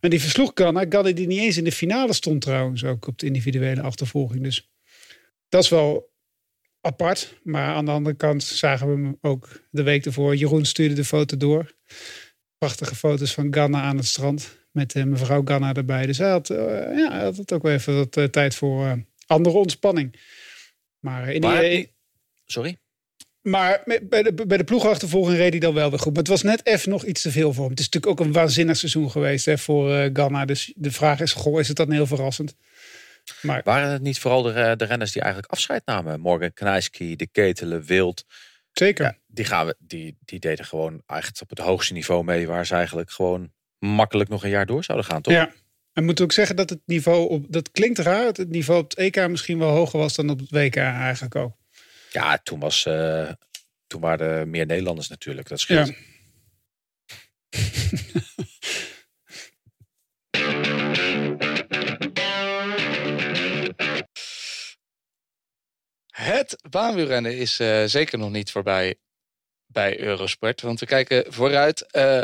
[0.00, 0.84] En die versloeg Ghana.
[0.88, 4.42] Ghana die niet eens in de finale stond trouwens, ook op de individuele achtervolging.
[4.42, 4.72] Dus
[5.48, 6.10] dat is wel
[6.80, 7.40] apart.
[7.42, 10.36] Maar aan de andere kant zagen we hem ook de week ervoor.
[10.36, 11.74] Jeroen stuurde de foto door
[12.62, 14.58] prachtige foto's van Ghana aan het strand.
[14.70, 16.06] Met uh, mevrouw Ghana erbij.
[16.06, 16.58] Dus hij had, uh,
[16.96, 20.20] ja, hij had ook wel even wat uh, tijd voor andere ontspanning.
[20.98, 21.92] Maar in die,
[22.44, 22.76] Sorry?
[23.40, 26.12] Maar bij de, bij de ploegachtervolging reed hij dan wel weer goed.
[26.12, 27.70] Maar het was net even nog iets te veel voor hem.
[27.70, 30.44] Het is natuurlijk ook een waanzinnig seizoen geweest hè, voor Ghana.
[30.44, 32.56] Dus de vraag is, goh, is het dan heel verrassend?
[33.40, 36.20] Maar, Waren het niet vooral de, de renners die eigenlijk afscheid namen?
[36.20, 38.24] Morgan Knijski, De Ketelen, Wild...
[38.72, 39.18] Zeker.
[39.26, 42.46] die, gaan we, die, die deden gewoon echt op het hoogste niveau mee.
[42.46, 45.34] Waar ze eigenlijk gewoon makkelijk nog een jaar door zouden gaan, toch?
[45.34, 45.52] Ja.
[45.92, 47.44] En moet ook zeggen dat het niveau op.
[47.48, 48.26] Dat klinkt raar.
[48.26, 51.56] Het niveau op het EK misschien wel hoger was dan op het WK eigenlijk ook.
[52.10, 52.86] Ja, toen was.
[52.86, 53.30] Uh,
[53.86, 55.48] toen waren er meer Nederlanders natuurlijk.
[55.48, 55.88] Dat scheelt.
[55.88, 55.94] Ja.
[66.22, 68.94] Het baanwielrennen is uh, zeker nog niet voorbij
[69.66, 70.60] bij Eurosport.
[70.60, 72.22] Want we kijken vooruit uh,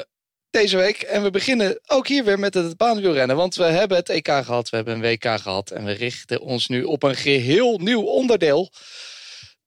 [0.50, 1.02] deze week.
[1.02, 3.36] En we beginnen ook hier weer met het baanwielrennen.
[3.36, 5.70] Want we hebben het EK gehad, we hebben een WK gehad.
[5.70, 8.70] En we richten ons nu op een geheel nieuw onderdeel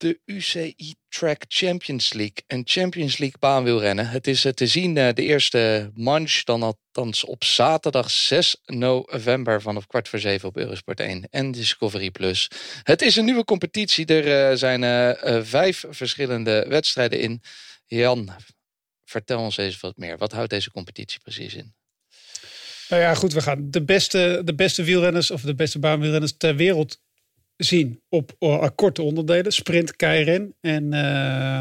[0.02, 2.44] de UCI Track Champions League.
[2.46, 4.08] Een Champions League baanwielrennen.
[4.08, 9.62] Het is eh, te zien eh, de eerste manche dan althans op zaterdag 6 november
[9.62, 12.50] vanaf kwart voor zeven op Eurosport 1 en Discovery Plus.
[12.82, 14.06] Het is een nieuwe competitie.
[14.06, 14.82] Er eh, zijn
[15.46, 17.42] vijf verschillende wedstrijden in.
[17.86, 18.30] Jan,
[19.04, 20.18] vertel ons eens wat meer.
[20.18, 21.74] Wat houdt deze competitie precies in?
[22.88, 26.56] Nou ja, goed, we gaan de beste, de beste wielrenners of de beste baanwielrenners ter
[26.56, 27.00] wereld
[27.56, 29.52] zien op uh, korte onderdelen.
[29.52, 31.60] Sprint, keiren en uh,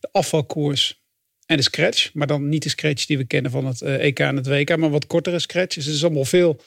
[0.00, 1.02] de afvalkoers
[1.46, 2.14] en de scratch.
[2.14, 4.90] Maar dan niet de scratch die we kennen van het EK en het WK, maar
[4.90, 5.74] wat kortere scratches.
[5.74, 6.60] Dus het is allemaal veel,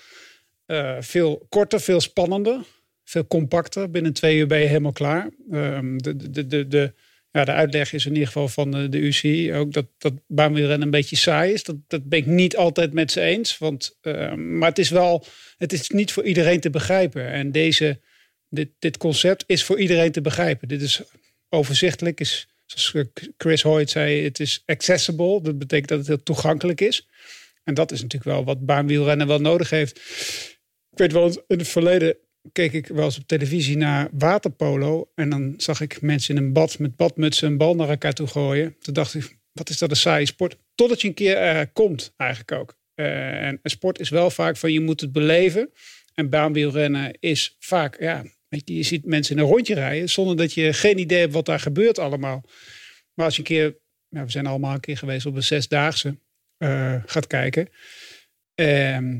[0.99, 2.65] veel korter, veel spannender,
[3.03, 3.91] veel compacter.
[3.91, 5.29] Binnen twee uur ben je helemaal klaar.
[5.51, 6.93] Ehm, de, de, de, de,
[7.31, 10.81] ja, de uitleg is in ieder geval van de, de UCI ook dat, dat baanwielrennen
[10.81, 11.63] een beetje saai is.
[11.63, 13.57] Dat, dat ben ik niet altijd met ze eens.
[13.57, 15.25] Want, ehm, maar het is wel,
[15.57, 17.27] het is niet voor iedereen te begrijpen.
[17.27, 17.99] En deze,
[18.51, 20.67] dit, dit concept is voor iedereen te begrijpen.
[20.67, 21.01] Dit is
[21.49, 25.41] overzichtelijk, is, zoals Chris Hoyt zei, het is accessible.
[25.41, 27.07] Dat betekent dat het heel toegankelijk is.
[27.63, 29.97] En dat is natuurlijk wel wat baanwielrennen wel nodig heeft.
[30.91, 32.17] Ik weet wel, in het verleden
[32.51, 35.11] keek ik wel eens op televisie naar waterpolo.
[35.15, 38.27] En dan zag ik mensen in een bad met badmutsen een bal naar elkaar toe
[38.27, 38.75] gooien.
[38.79, 40.57] Toen dacht ik, wat is dat een saaie sport?
[40.75, 42.79] Totdat je een keer uh, komt, eigenlijk ook.
[42.95, 45.69] Uh, en sport is wel vaak van je moet het beleven.
[46.13, 48.23] En baanwielrennen is vaak, ja,
[48.59, 51.59] je, ziet mensen in een rondje rijden zonder dat je geen idee hebt wat daar
[51.59, 52.43] gebeurt allemaal.
[53.13, 53.77] Maar als je een keer,
[54.09, 56.17] nou, we zijn allemaal een keer geweest op een zesdaagse,
[56.57, 57.69] uh, gaat kijken.
[58.55, 59.19] Ehm,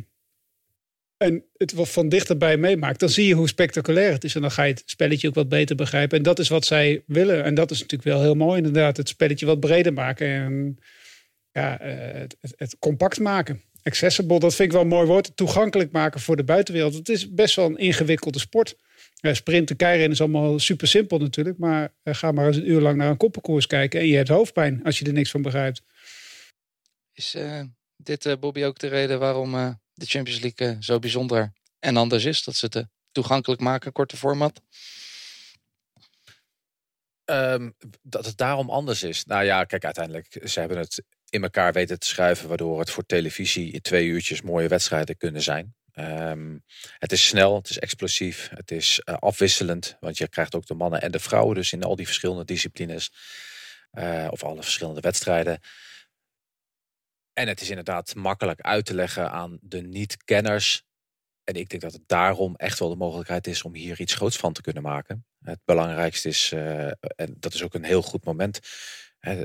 [1.18, 4.36] en het wat van dichterbij meemaakt, dan zie je hoe spectaculair het is.
[4.36, 6.18] En dan ga je het spelletje ook wat beter begrijpen.
[6.18, 7.44] En dat is wat zij willen.
[7.44, 8.98] En dat is natuurlijk wel heel mooi, inderdaad.
[8.98, 10.28] Het spelletje wat breder maken.
[10.28, 10.80] En
[11.52, 13.62] ja, eh, het, het, compact maken.
[13.84, 15.36] Accessible, dat vind ik wel een mooi woord.
[15.36, 16.94] Toegankelijk maken voor de buitenwereld.
[16.94, 18.76] Het is best wel een ingewikkelde sport.
[19.22, 21.58] Ja, sprinten, keirennen is allemaal super simpel natuurlijk.
[21.58, 24.00] Maar uh, ga maar eens een uur lang naar een koppenkoers kijken.
[24.00, 25.82] En je hebt hoofdpijn als je er niks van begrijpt.
[27.14, 27.64] Is uh,
[27.96, 32.44] dit, Bobby, ook de reden waarom de Champions League eh, zo bijzonder en anders is.
[32.44, 34.62] Dat ze het toegankelijk maken, korte format.
[37.26, 39.26] Um, dat het daarom anders is.
[39.26, 43.06] Nou ja, kijk, uiteindelijk, ze hebben het in elkaar weten te schuiven, waardoor het voor
[43.06, 45.76] televisie in twee uurtjes mooie wedstrijden kunnen zijn.
[46.02, 46.64] Um,
[46.98, 50.74] het is snel, het is explosief, het is uh, afwisselend, want je krijgt ook de
[50.74, 53.12] mannen en de vrouwen, dus in al die verschillende disciplines,
[53.94, 55.60] uh, of alle verschillende wedstrijden.
[57.34, 60.84] En het is inderdaad makkelijk uit te leggen aan de niet-kenners.
[61.44, 64.38] En ik denk dat het daarom echt wel de mogelijkheid is om hier iets groots
[64.38, 65.26] van te kunnen maken.
[65.44, 66.86] Het belangrijkste is, uh,
[67.16, 68.60] en dat is ook een heel goed moment,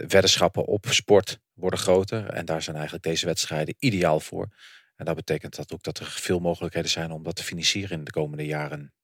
[0.06, 2.30] weddenschappen op sport worden groter.
[2.30, 4.48] En daar zijn eigenlijk deze wedstrijden ideaal voor.
[4.96, 8.04] En dat betekent dat ook dat er veel mogelijkheden zijn om dat te financieren in
[8.04, 8.94] de komende jaren.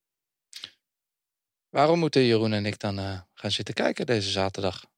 [1.68, 4.90] Waarom moeten Jeroen en ik dan uh, gaan zitten kijken deze zaterdag?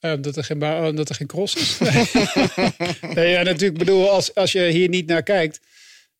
[0.00, 1.78] Uh, dat, er geen oh, dat er geen cross is.
[3.14, 3.78] nee, ja, natuurlijk.
[3.78, 5.60] bedoel, als, als je hier niet naar kijkt,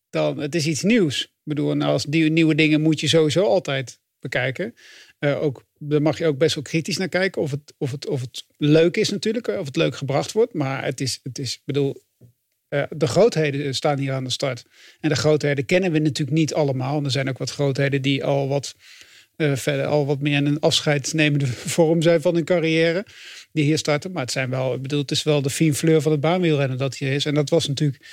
[0.09, 1.23] dan het is iets nieuws.
[1.23, 4.75] Ik bedoel, en als die nieuwe dingen moet je sowieso altijd bekijken.
[5.19, 7.41] Uh, ook, daar mag je ook best wel kritisch naar kijken.
[7.41, 10.53] Of het, of het, of het leuk is natuurlijk, of het leuk gebracht wordt.
[10.53, 12.03] Maar het is, het is bedoel,
[12.69, 14.65] uh, de grootheden staan hier aan de start.
[14.99, 16.97] En de grootheden kennen we natuurlijk niet allemaal.
[16.97, 18.75] En er zijn ook wat grootheden die al wat
[19.37, 23.05] uh, verder al wat meer in een afscheidsnemende vorm zijn van hun carrière.
[23.51, 24.11] Die hier starten.
[24.11, 26.77] Maar het zijn wel, ik bedoel, het is wel de fine fleur van het baanwielrennen
[26.77, 27.25] dat hier is.
[27.25, 28.03] En dat was natuurlijk.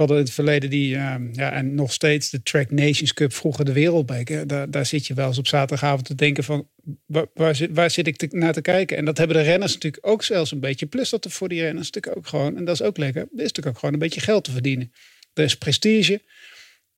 [0.00, 3.64] Hadden in het verleden die, uh, ja, en nog steeds de Track Nations Cup, vroeger
[3.64, 4.46] de Wereldbeker.
[4.46, 6.68] Daar, daar zit je wel eens op zaterdagavond te denken van,
[7.06, 8.96] waar, waar, zit, waar zit ik naar te kijken?
[8.96, 10.86] En dat hebben de renners natuurlijk ook zelfs een beetje.
[10.86, 13.28] Plus dat er voor die renners natuurlijk ook gewoon, en dat is ook lekker, er
[13.28, 14.92] is natuurlijk ook gewoon een beetje geld te verdienen.
[15.34, 16.20] Er is prestige.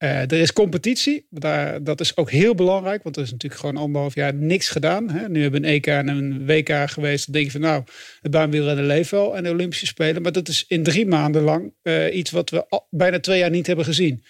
[0.03, 3.77] Uh, er is competitie, daar, dat is ook heel belangrijk, want er is natuurlijk gewoon
[3.77, 5.11] anderhalf jaar niks gedaan.
[5.11, 5.29] Hè.
[5.29, 7.25] Nu hebben we een EK en een WK geweest.
[7.25, 7.85] Dan denk je van nou,
[8.21, 10.23] het baanwielrennen leeft wel en de Olympische Spelen.
[10.23, 13.67] Maar dat is in drie maanden lang uh, iets wat we bijna twee jaar niet
[13.67, 14.25] hebben gezien.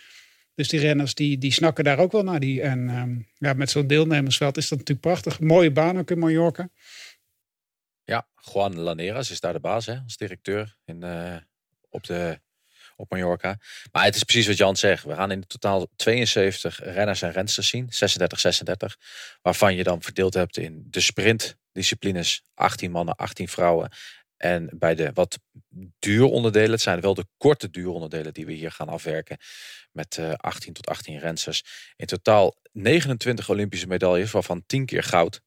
[0.55, 2.41] Dus die renners die, die snakken daar ook wel naar.
[2.41, 5.41] Die, en um, ja, met zo'n deelnemersveld is dat natuurlijk prachtig.
[5.41, 6.68] Mooie baan ook in Mallorca.
[8.05, 11.37] Ja, Juan Laneras is daar de baas hè, als directeur in, uh,
[11.89, 12.41] op de
[13.03, 13.59] op Mallorca.
[13.92, 15.05] Maar het is precies wat Jan zegt.
[15.05, 17.86] We gaan in totaal 72 renners en rensters zien.
[17.88, 18.96] 36, 36.
[19.42, 22.42] Waarvan je dan verdeeld hebt in de sprintdisciplines.
[22.55, 23.90] 18 mannen, 18 vrouwen.
[24.36, 25.38] En bij de wat
[25.98, 29.36] duuronderdelen, het zijn wel de korte duuronderdelen die we hier gaan afwerken.
[29.92, 31.62] Met uh, 18 tot 18 rensters.
[31.96, 35.40] In totaal 29 Olympische medailles, waarvan 10 keer goud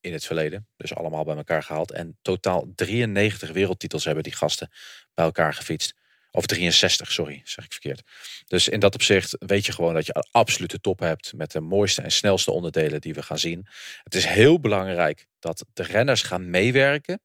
[0.00, 0.68] in het verleden.
[0.76, 1.92] Dus allemaal bij elkaar gehaald.
[1.92, 4.70] En totaal 93 wereldtitels hebben die gasten
[5.14, 5.94] bij elkaar gefietst.
[6.34, 8.02] Of 63, sorry, zeg ik verkeerd.
[8.46, 12.02] Dus in dat opzicht weet je gewoon dat je absolute top hebt met de mooiste
[12.02, 13.66] en snelste onderdelen die we gaan zien.
[14.02, 17.20] Het is heel belangrijk dat de renners gaan meewerken,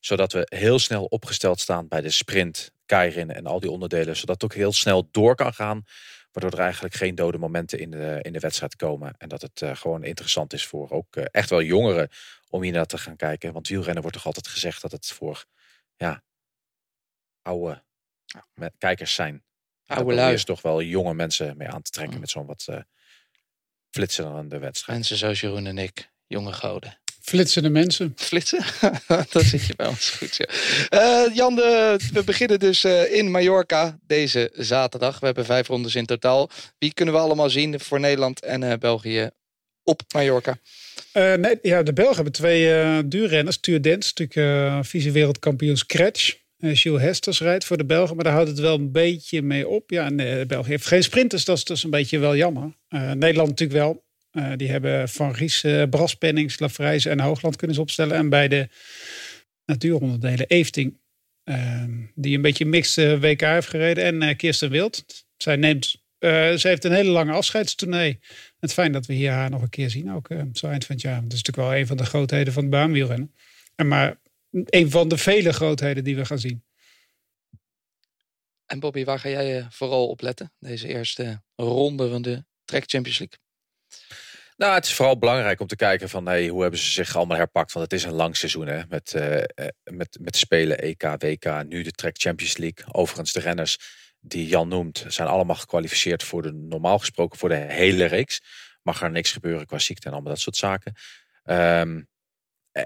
[0.00, 4.42] zodat we heel snel opgesteld staan bij de sprint, keirin en al die onderdelen, zodat
[4.42, 5.84] het ook heel snel door kan gaan,
[6.32, 9.14] waardoor er eigenlijk geen dode momenten in de, in de wedstrijd komen.
[9.18, 12.08] En dat het uh, gewoon interessant is voor ook uh, echt wel jongeren
[12.48, 13.52] om hier naar te gaan kijken.
[13.52, 15.44] Want wielrennen wordt toch altijd gezegd dat het voor
[15.96, 16.22] ja,
[17.42, 17.82] oude
[18.54, 19.44] met kijkers zijn.
[19.86, 20.32] Oude lui.
[20.32, 22.76] is toch wel jonge mensen mee aan te trekken met zo'n wat uh,
[23.90, 24.98] flitserende wedstrijd.
[24.98, 26.98] Mensen zoals Jeroen en ik, jonge goden.
[27.20, 28.12] Flitsende mensen.
[28.16, 28.64] Flitsen?
[29.32, 30.36] dat zit je bij ons goed.
[30.36, 30.46] Ja.
[31.26, 35.20] Uh, Jan, de, we beginnen dus uh, in Mallorca deze zaterdag.
[35.20, 36.50] We hebben vijf rondes in totaal.
[36.78, 39.30] Wie kunnen we allemaal zien voor Nederland en uh, België
[39.82, 40.58] op Mallorca?
[41.12, 43.58] nee, ja, de Belgen hebben twee duurrenners.
[43.58, 46.36] Tuur Dens, natuurlijk vice-wereldkampioen Scratch.
[46.60, 49.68] Uh, Gilles Hesters rijdt voor de Belgen, maar daar houdt het wel een beetje mee
[49.68, 49.90] op.
[49.90, 52.72] Ja, nee, België heeft geen sprinters, dat is, is een beetje wel jammer.
[52.88, 54.04] Nederland natuurlijk wel.
[54.56, 58.16] Die hebben Van Ries, Braspennings, Lafrijze en Hoogland kunnen ze opstellen.
[58.16, 58.68] En bij de
[59.64, 60.98] natuuronderdelen Efting,
[61.44, 61.84] uh,
[62.14, 64.22] die een beetje mixed WK heeft gereden.
[64.22, 65.04] En Kirsten Wild.
[65.36, 68.20] Zij, neemt, ze heeft een hele lange afscheidstournee.
[68.58, 71.04] Het fijn dat we hier haar nog een keer zien, ook zo eind van het
[71.04, 71.22] jaar.
[71.22, 73.34] Dat is natuurlijk wel een van de grootheden van het baanwielrennen.
[73.74, 74.20] En maar
[74.50, 76.64] een van de vele grootheden die we gaan zien.
[78.66, 80.52] En Bobby, waar ga jij vooral op letten?
[80.58, 83.38] Deze eerste ronde van de Trek Champions League.
[84.56, 87.36] Nou, het is vooral belangrijk om te kijken van hey, hoe hebben ze zich allemaal
[87.36, 87.72] herpakt.
[87.72, 89.42] Want het is een lang seizoen hè, met, uh,
[89.82, 92.94] met, met spelen EK, WK, nu de Trek Champions League.
[92.94, 93.78] Overigens, de renners
[94.20, 98.40] die Jan noemt, zijn allemaal gekwalificeerd voor de, normaal gesproken voor de hele reeks.
[98.82, 100.94] Mag er niks gebeuren qua ziekte en allemaal dat soort zaken.
[101.44, 102.08] Um,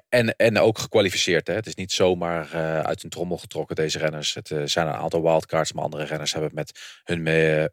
[0.09, 1.47] en, en ook gekwalificeerd.
[1.47, 1.55] Hè.
[1.55, 4.35] Het is niet zomaar uh, uit een trommel getrokken, deze renners.
[4.35, 7.69] Het uh, zijn een aantal wildcards, maar andere renners hebben met hun mee,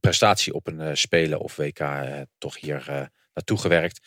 [0.00, 1.80] prestatie op een Spelen of WK
[2.38, 4.00] toch hier naartoe gewerkt.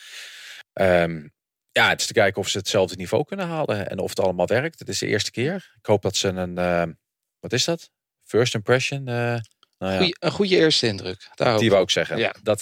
[0.74, 1.34] Um,
[1.72, 4.48] ja, het is te kijken of ze hetzelfde niveau kunnen halen en of het allemaal
[4.48, 4.80] werkt.
[4.80, 5.74] Het is de eerste keer.
[5.78, 6.98] Ik hoop dat ze een,
[7.39, 7.89] wat is dat?
[8.24, 9.04] First impression?
[9.04, 9.41] Nou
[9.80, 9.98] ja.
[9.98, 11.30] Goeie, een goede eerste indruk.
[11.58, 12.18] Die wou ik zeggen.
[12.18, 12.36] Ja.
[12.41, 12.60] Dat,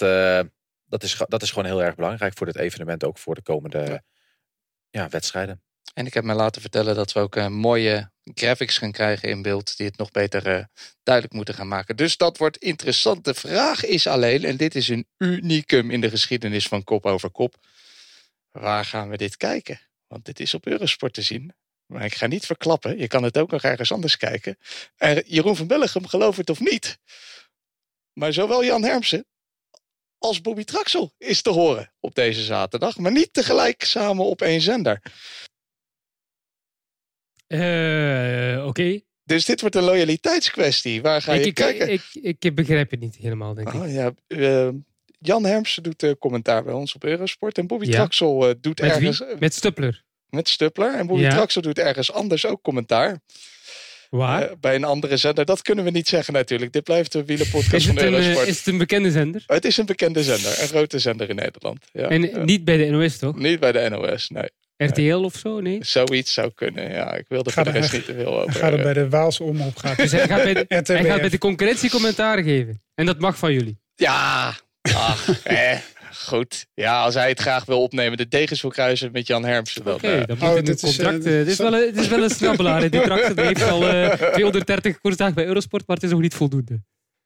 [0.85, 3.79] dat, is, dat is gewoon heel erg belangrijk voor dit evenement, ook voor de komende
[3.79, 4.03] ja.
[4.93, 5.61] Ja wedstrijden.
[5.93, 9.41] En ik heb me laten vertellen dat we ook een mooie graphics gaan krijgen in
[9.41, 10.63] beeld die het nog beter uh,
[11.03, 11.95] duidelijk moeten gaan maken.
[11.95, 13.25] Dus dat wordt interessant.
[13.25, 17.29] De vraag is alleen, en dit is een unicum in de geschiedenis van kop over
[17.29, 17.55] kop,
[18.51, 19.79] waar gaan we dit kijken?
[20.07, 21.53] Want dit is op Eurosport te zien.
[21.85, 24.57] Maar ik ga niet verklappen, je kan het ook nog ergens anders kijken.
[24.97, 26.97] En Jeroen van Bellegem, geloof het of niet.
[28.13, 29.25] Maar zowel Jan Hermsen
[30.23, 32.97] als Bobby Traxel is te horen op deze zaterdag.
[32.97, 35.01] Maar niet tegelijk samen op één zender.
[37.47, 39.01] Uh, Oké.
[39.23, 41.01] Dus dit wordt een loyaliteitskwestie.
[41.01, 41.91] Waar ga je ik, kijken?
[41.91, 43.91] Ik, ik, ik, begrijp het niet helemaal, denk oh, ik.
[43.91, 44.69] Ja, uh,
[45.19, 47.57] Jan Hermsen doet uh, commentaar bij ons op Eurosport.
[47.57, 47.91] En Bobby ja.
[47.91, 49.19] Traxel doet met ergens...
[49.19, 49.35] Wie?
[49.39, 50.03] Met Stuppler.
[50.29, 50.95] Met Stuppler.
[50.95, 51.29] En Bobby ja.
[51.29, 53.19] Traxel doet ergens anders ook commentaar.
[54.17, 54.49] Waar?
[54.59, 55.45] bij een andere zender.
[55.45, 56.73] Dat kunnen we niet zeggen natuurlijk.
[56.73, 58.47] Dit blijft een wielerpodcast van Eurosport.
[58.47, 59.43] Is het een bekende zender?
[59.47, 60.61] Het is een bekende zender.
[60.61, 61.85] Een grote zender in Nederland.
[61.91, 62.09] Ja.
[62.09, 63.35] En niet bij de NOS, toch?
[63.35, 64.49] Niet bij de NOS, nee.
[64.77, 65.77] RTL of zo, nee?
[65.85, 67.13] Zoiets zou kunnen, ja.
[67.13, 68.53] Ik wilde er rest niet te veel over.
[68.53, 69.95] Ga er bij de Waalse omroep gaan.
[69.95, 72.81] Dus hij gaat bij de, hij gaat bij de concurrentie commentaar geven.
[72.95, 73.77] En dat mag van jullie.
[73.95, 75.77] Ja, ach, eh,
[76.15, 76.65] goed.
[76.73, 79.81] Ja, als hij het graag wil opnemen, de degens wil kruisen met Jan Hermsen.
[79.81, 81.25] Oké, okay, dan moet oh, dit contract...
[81.25, 82.89] Is, uh, dit, is wel dit is wel een snabbelaar.
[82.89, 86.83] Die tract heeft al uh, 230 koersdagen bij Eurosport, maar het is nog niet voldoende.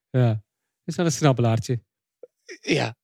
[0.09, 0.39] Ja, het
[0.85, 1.79] is wel een snabbelaartje.
[2.61, 2.95] Ja,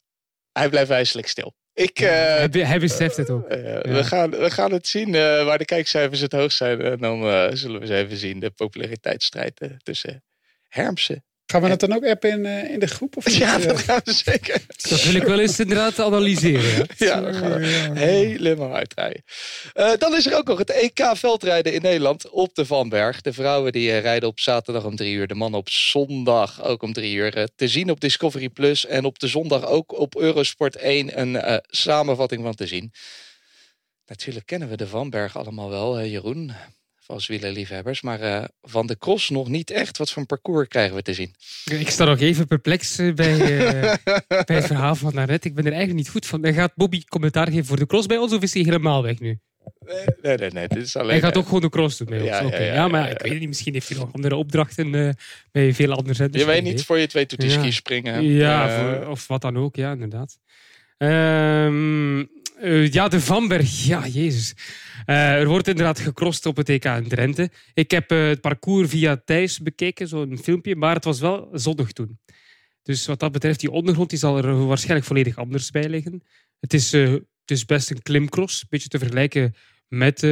[0.51, 1.55] hij blijft wijselijk stil.
[1.73, 3.51] Ik, uh, hij, hij beseft het ook.
[3.51, 3.81] Uh, ja.
[3.81, 6.81] we, gaan, we gaan het zien uh, waar de kijkcijfers het hoogst zijn.
[6.81, 7.17] En dan
[7.57, 10.23] zullen we eens even zien de populariteitsstrijd tussen
[10.67, 11.23] Hermsen
[11.53, 13.17] Gaan we dat dan ook appen in, in de groep?
[13.17, 14.65] Of ja, dat gaan we zeker.
[14.89, 16.87] Dat wil ik wel eens inderdaad analyseren.
[16.97, 19.23] Ja, dat gaan we helemaal uitrijden.
[19.73, 23.21] Uh, dan is er ook nog het EK veldrijden in Nederland op de Vanberg.
[23.21, 25.27] De vrouwen die uh, rijden op zaterdag om drie uur.
[25.27, 27.37] De mannen op zondag ook om drie uur.
[27.37, 28.85] Uh, te zien op Discovery Plus.
[28.85, 32.91] En op de zondag ook op Eurosport 1 een samenvatting van te zien.
[34.05, 36.51] Natuurlijk kennen we de Vanberg allemaal wel, Jeroen
[37.13, 38.01] als wielerliefhebbers.
[38.01, 39.97] Maar uh, van de cross nog niet echt.
[39.97, 41.35] Wat voor een parcours krijgen we te zien?
[41.65, 43.93] Ik sta nog even perplex eh, bij, uh,
[44.45, 45.45] bij het verhaal van daarnet.
[45.45, 46.43] Ik ben er eigenlijk niet goed van.
[46.43, 49.19] En gaat Bobby commentaar geven voor de cross bij ons of is hij helemaal weg
[49.19, 49.39] nu?
[50.21, 50.67] Nee, nee, nee.
[50.67, 52.29] Dit is alleen, hij gaat ook gewoon de cross doen bij ons.
[52.29, 52.65] Ja, okay.
[52.65, 55.15] ja, ja, maar ik weet niet, misschien heeft hij nog andere opdrachten
[55.51, 56.43] bij veel andere zenders.
[56.43, 58.23] Je weet niet voor je twee toetieski springen.
[58.23, 60.39] Ja, voor, of wat dan ook, ja, inderdaad.
[60.97, 62.29] Um,
[62.63, 63.85] uh, ja, de Vanberg.
[63.85, 64.53] Ja, jezus.
[65.05, 67.51] Uh, er wordt inderdaad gecrossed op het EK in Drenthe.
[67.73, 71.91] Ik heb uh, het parcours via Thijs bekeken, zo'n filmpje, maar het was wel zonnig
[71.91, 72.19] toen.
[72.83, 76.23] Dus wat dat betreft, die ondergrond die zal er waarschijnlijk volledig anders bij liggen.
[76.59, 79.55] Het is, het is best een klimcross, een beetje te vergelijken
[79.87, 80.27] met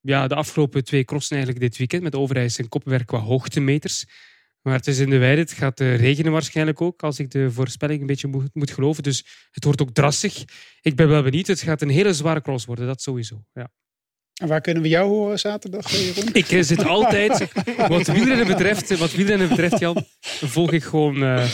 [0.00, 4.06] ja, de afgelopen twee crossen eigenlijk dit weekend, met Overijs en Koppenwerk qua hoogtemeters.
[4.62, 5.40] Maar het is in de weide.
[5.40, 9.02] Het gaat uh, regenen waarschijnlijk ook, als ik de voorspelling een beetje moet, moet, geloven.
[9.02, 10.44] Dus het wordt ook drassig.
[10.80, 11.46] Ik ben wel benieuwd.
[11.46, 13.44] Het gaat een hele zware cross worden, dat sowieso.
[13.52, 13.70] Ja.
[14.40, 16.28] En waar kunnen we jou horen zaterdag, Jeroen?
[16.32, 17.48] Ik uh, zit altijd,
[17.88, 21.44] wat wielrennen betreft, wat wielrennen betreft, Jan, volg ik gewoon uh,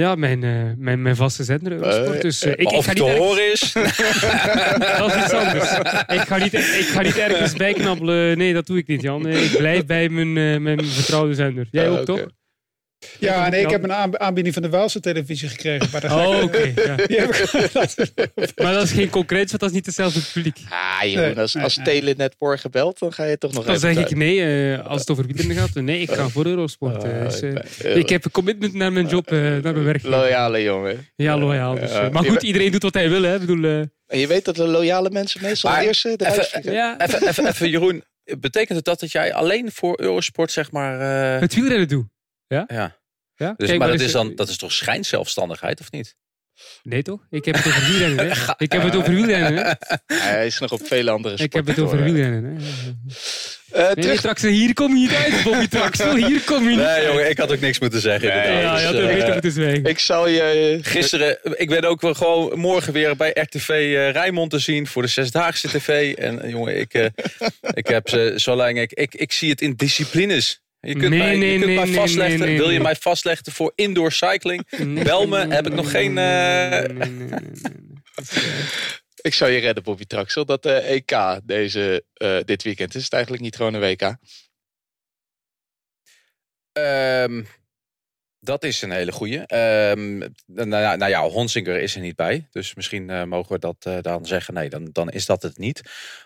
[0.00, 2.22] Ja, mijn, uh, mijn, mijn vaste zender, Eurosport.
[2.22, 3.72] Dus, uh, ik, of ik ga niet te horen is.
[4.98, 5.72] dat is iets anders.
[6.06, 8.38] Ik ga niet, ik ga niet ergens bijknabbelen.
[8.38, 9.26] Nee, dat doe ik niet, Jan.
[9.26, 11.68] Ik blijf bij mijn, mijn vertrouwde zender.
[11.70, 12.26] Jij ook, toch?
[13.18, 15.88] Ja, nee, ik heb een aanbieding van de Waalse televisie gekregen.
[15.92, 16.72] Maar oh, oké.
[17.08, 17.26] ja.
[18.62, 20.58] maar dat is geen concreet, want dat is niet hetzelfde publiek.
[20.68, 24.16] Ah, joh, als, als Telenet morgen belt, dan ga je toch nog Dan zeg ik
[24.16, 25.74] nee, uh, als het over wielrennen gaat.
[25.74, 27.04] Nee, ik ga voor Eurosport.
[27.04, 30.02] Uh, dus, uh, ik heb een commitment naar mijn job, naar mijn werk.
[30.02, 31.08] Loyale jongen.
[31.16, 31.74] Ja, loyaal.
[31.74, 33.22] Dus, maar goed, iedereen doet wat hij wil.
[33.22, 33.34] Hè.
[33.34, 37.00] Ik bedoel, en je weet dat de loyale mensen meestal maar, eerst de even, ja.
[37.00, 38.04] even, even, even, Jeroen.
[38.38, 41.00] Betekent het dat dat jij alleen voor Eurosport, zeg maar...
[41.40, 42.06] Het wielrennen doe?
[42.46, 42.64] Ja.
[42.66, 42.98] Ja.
[43.36, 43.54] Ja?
[43.56, 46.16] Dus, maar dat is, dan, dat is toch schijnzelfstandigheid, of niet?
[46.82, 47.26] Nee toch?
[47.30, 48.26] Ik heb het over wielrennen.
[48.26, 48.52] Hè?
[48.64, 49.78] Ik heb het over wielrennen.
[50.06, 51.60] Hij is nog op vele andere sporten.
[51.60, 52.44] Ik heb het over wielrennen.
[52.44, 52.62] Hè?
[53.74, 54.40] Uh, nee, terug...
[54.40, 56.16] hier kom je niet uit, Bobby Traxel.
[56.26, 58.28] Hier kom je niet Nee, jongen, ik had ook niks moeten zeggen.
[58.28, 59.84] Nee, ja, je had ook beter moeten zwijgen.
[59.84, 60.40] Ik zal je...
[60.42, 64.58] Eh, Gisteren, ik ben ook wel gewoon morgen weer bij RTV uh, eh, Rijnmond te
[64.58, 66.14] zien voor de Zesdaagse TV.
[66.14, 67.04] En jongen, ik, uh,
[67.74, 68.80] ik heb ze zo lang...
[68.80, 70.63] Ik, ik, ik zie het in disciplines.
[70.84, 72.56] Je kunt mij, je kunt mij vastleggen.
[72.56, 74.66] Wil je mij vastleggen voor indoor cycling?
[75.04, 76.18] Bel me, heb ik nog geen...
[79.20, 80.44] Ik zou je redden, Bobby Traxel.
[80.44, 84.16] Dat de EK deze, uh, dit weekend is het eigenlijk niet gewoon een WK.
[86.72, 87.46] Um,
[88.44, 89.38] dat is een hele goeie.
[89.38, 92.48] Um, nou, nou, ja, Honsinger is er niet bij.
[92.50, 94.54] Dus misschien uh, mogen we dat uh, dan zeggen.
[94.54, 95.82] Nee, dan, dan is dat het niet.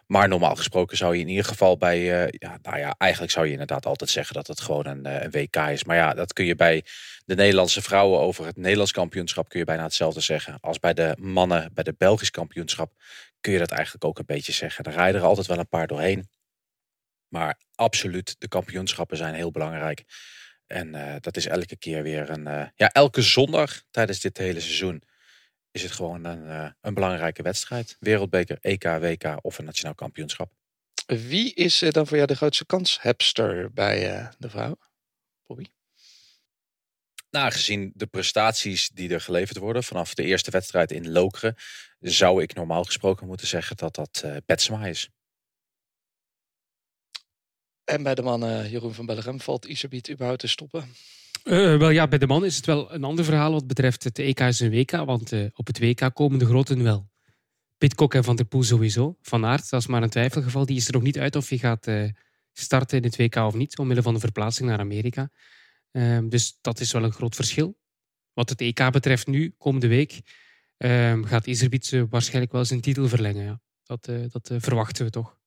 [0.07, 1.99] Maar normaal gesproken zou je in ieder geval bij...
[1.99, 5.31] Uh, ja, nou ja, eigenlijk zou je inderdaad altijd zeggen dat het gewoon een, een,
[5.31, 5.85] WK is.
[5.85, 6.85] Maar ja, dat kun je bij
[7.25, 9.49] de Nederlandse vrouwen over het Nederlands kampioenschap...
[9.49, 10.59] kun je bijna hetzelfde zeggen.
[10.61, 12.93] Als bij de mannen bij de Belgisch kampioenschap...
[13.41, 14.85] kun je dat eigenlijk ook een beetje zeggen.
[14.85, 16.29] Er rijden er altijd wel een paar doorheen.
[17.29, 20.05] Maar absoluut, de kampioenschappen zijn heel belangrijk.
[20.69, 22.47] En uh, dat is elke keer weer een.
[22.47, 25.03] Uh, ja, elke zondag tijdens dit hele seizoen
[25.71, 27.97] is het gewoon een, uh, een belangrijke wedstrijd.
[28.01, 30.53] Wereldbeker, EK, WK of een nationaal kampioenschap.
[31.07, 34.79] Wie is dan voor jou de grootste kanshebster bij de vrouw,
[35.47, 35.65] Bobby?
[37.31, 41.57] Nou, gezien de prestaties die er geleverd worden vanaf de eerste wedstrijd in Lokeren,
[42.01, 45.11] zou ik normaal gesproken moeten zeggen dat dat Betsma is.
[47.89, 50.85] En bij de mannen Jeroen van Bellegem valt Iserbiet überhaupt te stoppen?
[51.45, 54.19] Uh, wel ja, bij de man is het wel een ander verhaal wat betreft het
[54.19, 54.91] EK en WK.
[54.91, 57.09] Want uh, op het WK komen de groten wel.
[57.79, 59.17] Pitcock en Van der Poel sowieso.
[59.23, 60.67] Van Aert, dat is maar een twijfelgeval.
[60.67, 61.87] Die is er nog niet uit of hij gaat
[62.53, 63.79] starten in het WK of niet.
[63.79, 65.31] Omwille van de verplaatsing naar Amerika.
[65.91, 67.79] Ehm, dus dat is wel een groot verschil.
[68.33, 70.21] Wat het EK betreft nu, komende week,
[70.77, 73.45] ehm, gaat Iserbiet waarschijnlijk wel zijn titel verlengen.
[73.45, 73.61] Ja.
[73.85, 75.38] Dat, dat verwachten we toch.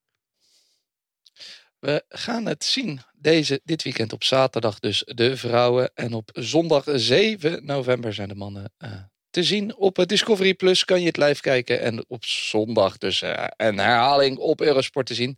[1.82, 5.92] We gaan het zien deze, dit weekend op zaterdag dus de vrouwen.
[5.94, 8.92] En op zondag 7 november zijn de mannen uh,
[9.30, 9.76] te zien.
[9.76, 11.82] Op Discovery Plus kan je het live kijken.
[11.82, 15.38] En op zondag dus uh, een herhaling op Eurosport te zien.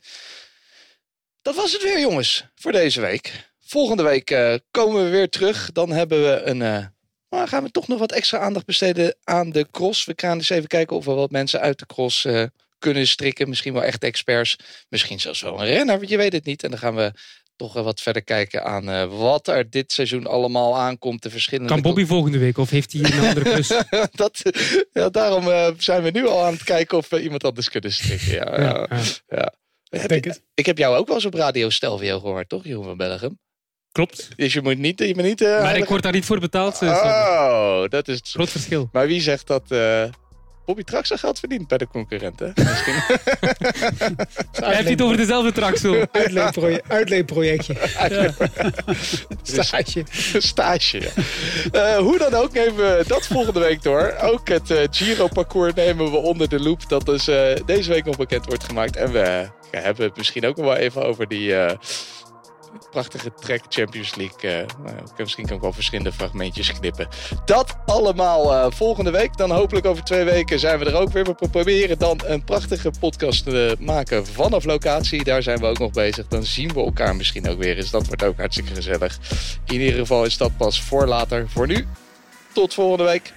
[1.42, 3.52] Dat was het weer jongens voor deze week.
[3.60, 5.72] Volgende week komen we weer terug.
[5.72, 6.58] Dan hebben we een...
[7.30, 10.06] maar gaan we toch nog wat extra aandacht besteden aan de cross.
[10.06, 12.28] We gaan eens even kijken of we wat mensen uit de cross
[12.84, 13.50] kunnen strikken.
[13.50, 14.56] Misschien wel echt experts.
[14.90, 16.64] Misschien zelfs wel een renner, je weet het niet.
[16.64, 17.12] En dan gaan we
[17.56, 21.24] toch wat verder kijken aan uh, wat er dit seizoen allemaal aankomt.
[21.24, 23.68] De verschillende kan Bobby volgende week of heeft hij een andere klus?
[24.24, 24.42] dat,
[24.94, 27.92] ja, daarom uh, zijn we nu al aan het kijken of we iemand anders kunnen
[27.92, 28.34] strikken.
[28.34, 29.02] Ja, ja, ja.
[29.28, 29.54] ja.
[30.00, 32.98] Heb je, ik heb jou ook wel eens op Radio Stelvio gehoord, toch, Jeroen van
[32.98, 33.40] Belgium?
[33.92, 34.30] Klopt.
[34.36, 35.00] Dus je moet niet...
[35.00, 36.82] Je moet niet uh, maar ik word daar niet voor betaald.
[36.82, 38.22] oh, dat is...
[38.24, 38.90] Groot verschil.
[38.92, 39.64] Maar wie zegt dat...
[40.66, 42.54] Bobby Traxel geld verdient bij de concurrenten.
[42.56, 42.94] Misschien.
[44.66, 46.06] Hij heeft het over dezelfde Traxel.
[46.88, 47.76] Uitleenprojectje.
[49.42, 50.04] Stage.
[50.38, 51.02] Stage,
[51.72, 51.96] ja.
[51.96, 54.16] uh, hoe dan ook nemen we dat volgende week door.
[54.22, 56.90] Ook het uh, Giro-parcours nemen we onder de loep.
[56.90, 58.96] Dat dus uh, deze week nog bekend wordt gemaakt.
[58.96, 61.56] En we hebben het misschien ook nog wel even over die
[62.92, 64.52] prachtige track Champions League.
[64.52, 67.08] Uh, nou, misschien kan ik wel verschillende fragmentjes knippen.
[67.46, 69.38] Dat allemaal uh, volgende week.
[69.38, 71.24] Dan hopelijk over twee weken zijn we er ook weer.
[71.24, 75.24] We proberen dan een prachtige podcast te maken vanaf locatie.
[75.24, 76.28] Daar zijn we ook nog bezig.
[76.28, 77.92] Dan zien we elkaar misschien ook weer eens.
[77.92, 79.20] Dat wordt ook hartstikke gezellig.
[79.66, 81.50] In ieder geval is dat pas voor later.
[81.50, 81.88] Voor nu,
[82.54, 83.34] tot volgende week.